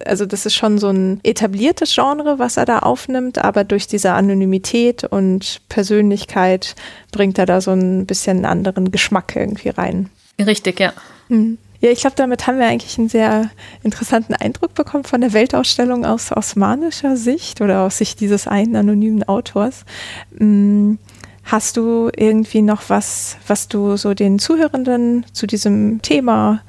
[0.06, 4.14] Also das ist schon so ein etabliertes Genre, was er da aufnimmt, aber durch diese
[4.14, 6.76] Anonymität und Persönlichkeit
[7.12, 10.12] bringt er da so ein bisschen einen anderen Geschmack irgendwie rein.
[10.40, 10.94] Richtig, ja.
[11.30, 11.58] Hm.
[11.80, 13.52] Ja, ich glaube, damit haben wir eigentlich einen sehr
[13.84, 19.24] interessanten Eindruck bekommen von der Weltausstellung aus osmanischer Sicht oder aus Sicht dieses einen anonymen
[19.24, 19.86] Autors.
[20.38, 20.98] Hm.
[21.44, 26.62] Hast du irgendwie noch was, was du so den Zuhörenden zu diesem Thema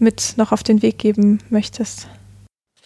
[0.00, 2.08] mit noch auf den Weg geben möchtest?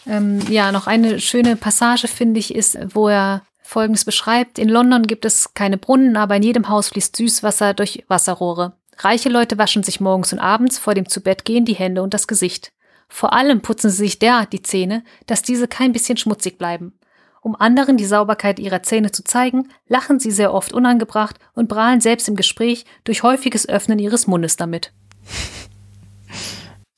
[0.05, 4.59] Ähm, ja, noch eine schöne Passage finde ich ist, wo er Folgendes beschreibt.
[4.59, 8.73] In London gibt es keine Brunnen, aber in jedem Haus fließt Süßwasser durch Wasserrohre.
[9.01, 12.73] Reiche Leute waschen sich morgens und abends vor dem Zubettgehen die Hände und das Gesicht.
[13.07, 16.93] Vor allem putzen sie sich derart die Zähne, dass diese kein bisschen schmutzig bleiben.
[17.41, 22.01] Um anderen die Sauberkeit ihrer Zähne zu zeigen, lachen sie sehr oft unangebracht und prahlen
[22.01, 24.93] selbst im Gespräch durch häufiges Öffnen ihres Mundes damit.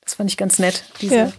[0.04, 1.32] Das fand ich ganz nett, diese ja.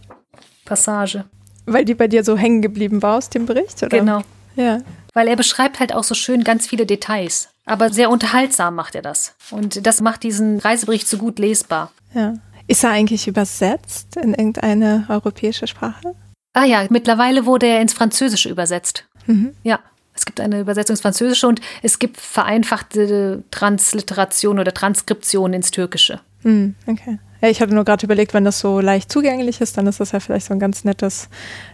[0.66, 1.26] Passage.
[1.68, 4.00] Weil die bei dir so hängen geblieben war aus dem Bericht, oder?
[4.00, 4.22] Genau.
[4.56, 4.80] Ja.
[5.14, 7.50] Weil er beschreibt halt auch so schön ganz viele Details.
[7.66, 9.36] Aber sehr unterhaltsam macht er das.
[9.52, 11.92] Und das macht diesen Reisebericht so gut lesbar.
[12.14, 12.34] Ja.
[12.68, 16.16] Ist er eigentlich übersetzt in irgendeine europäische Sprache?
[16.54, 19.06] Ah ja, mittlerweile wurde er ins Französische übersetzt.
[19.26, 19.56] Mhm.
[19.64, 19.80] Ja.
[20.16, 26.20] Es gibt eine Übersetzung ins Französische und es gibt vereinfachte Transliteration oder Transkription ins Türkische.
[26.44, 27.18] Mhm, okay.
[27.44, 30.14] Ja, ich hatte nur gerade überlegt, wenn das so leicht zugänglich ist, dann ist das
[30.14, 31.28] ja vielleicht so ein ganz nettes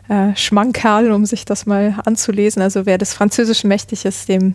[0.07, 2.63] äh, Schmankerl, um sich das mal anzulesen.
[2.63, 4.53] Also wer des Französischen mächtig ist, dem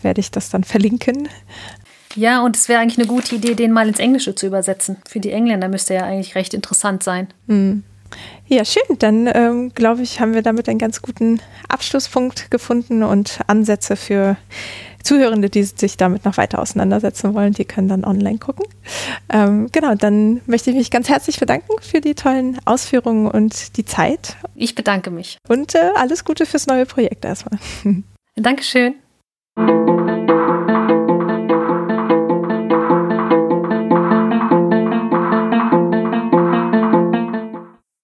[0.00, 1.28] werde ich das dann verlinken.
[2.14, 4.96] Ja, und es wäre eigentlich eine gute Idee, den mal ins Englische zu übersetzen.
[5.06, 7.28] Für die Engländer müsste ja eigentlich recht interessant sein.
[7.46, 7.82] Mhm.
[8.46, 8.96] Ja, schön.
[8.98, 14.38] Dann ähm, glaube ich, haben wir damit einen ganz guten Abschlusspunkt gefunden und Ansätze für
[15.08, 18.66] Zuhörende, die sich damit noch weiter auseinandersetzen wollen, die können dann online gucken.
[19.32, 23.86] Ähm, genau, dann möchte ich mich ganz herzlich bedanken für die tollen Ausführungen und die
[23.86, 24.36] Zeit.
[24.54, 25.38] Ich bedanke mich.
[25.48, 27.58] Und äh, alles Gute fürs neue Projekt erstmal.
[28.36, 28.96] Dankeschön.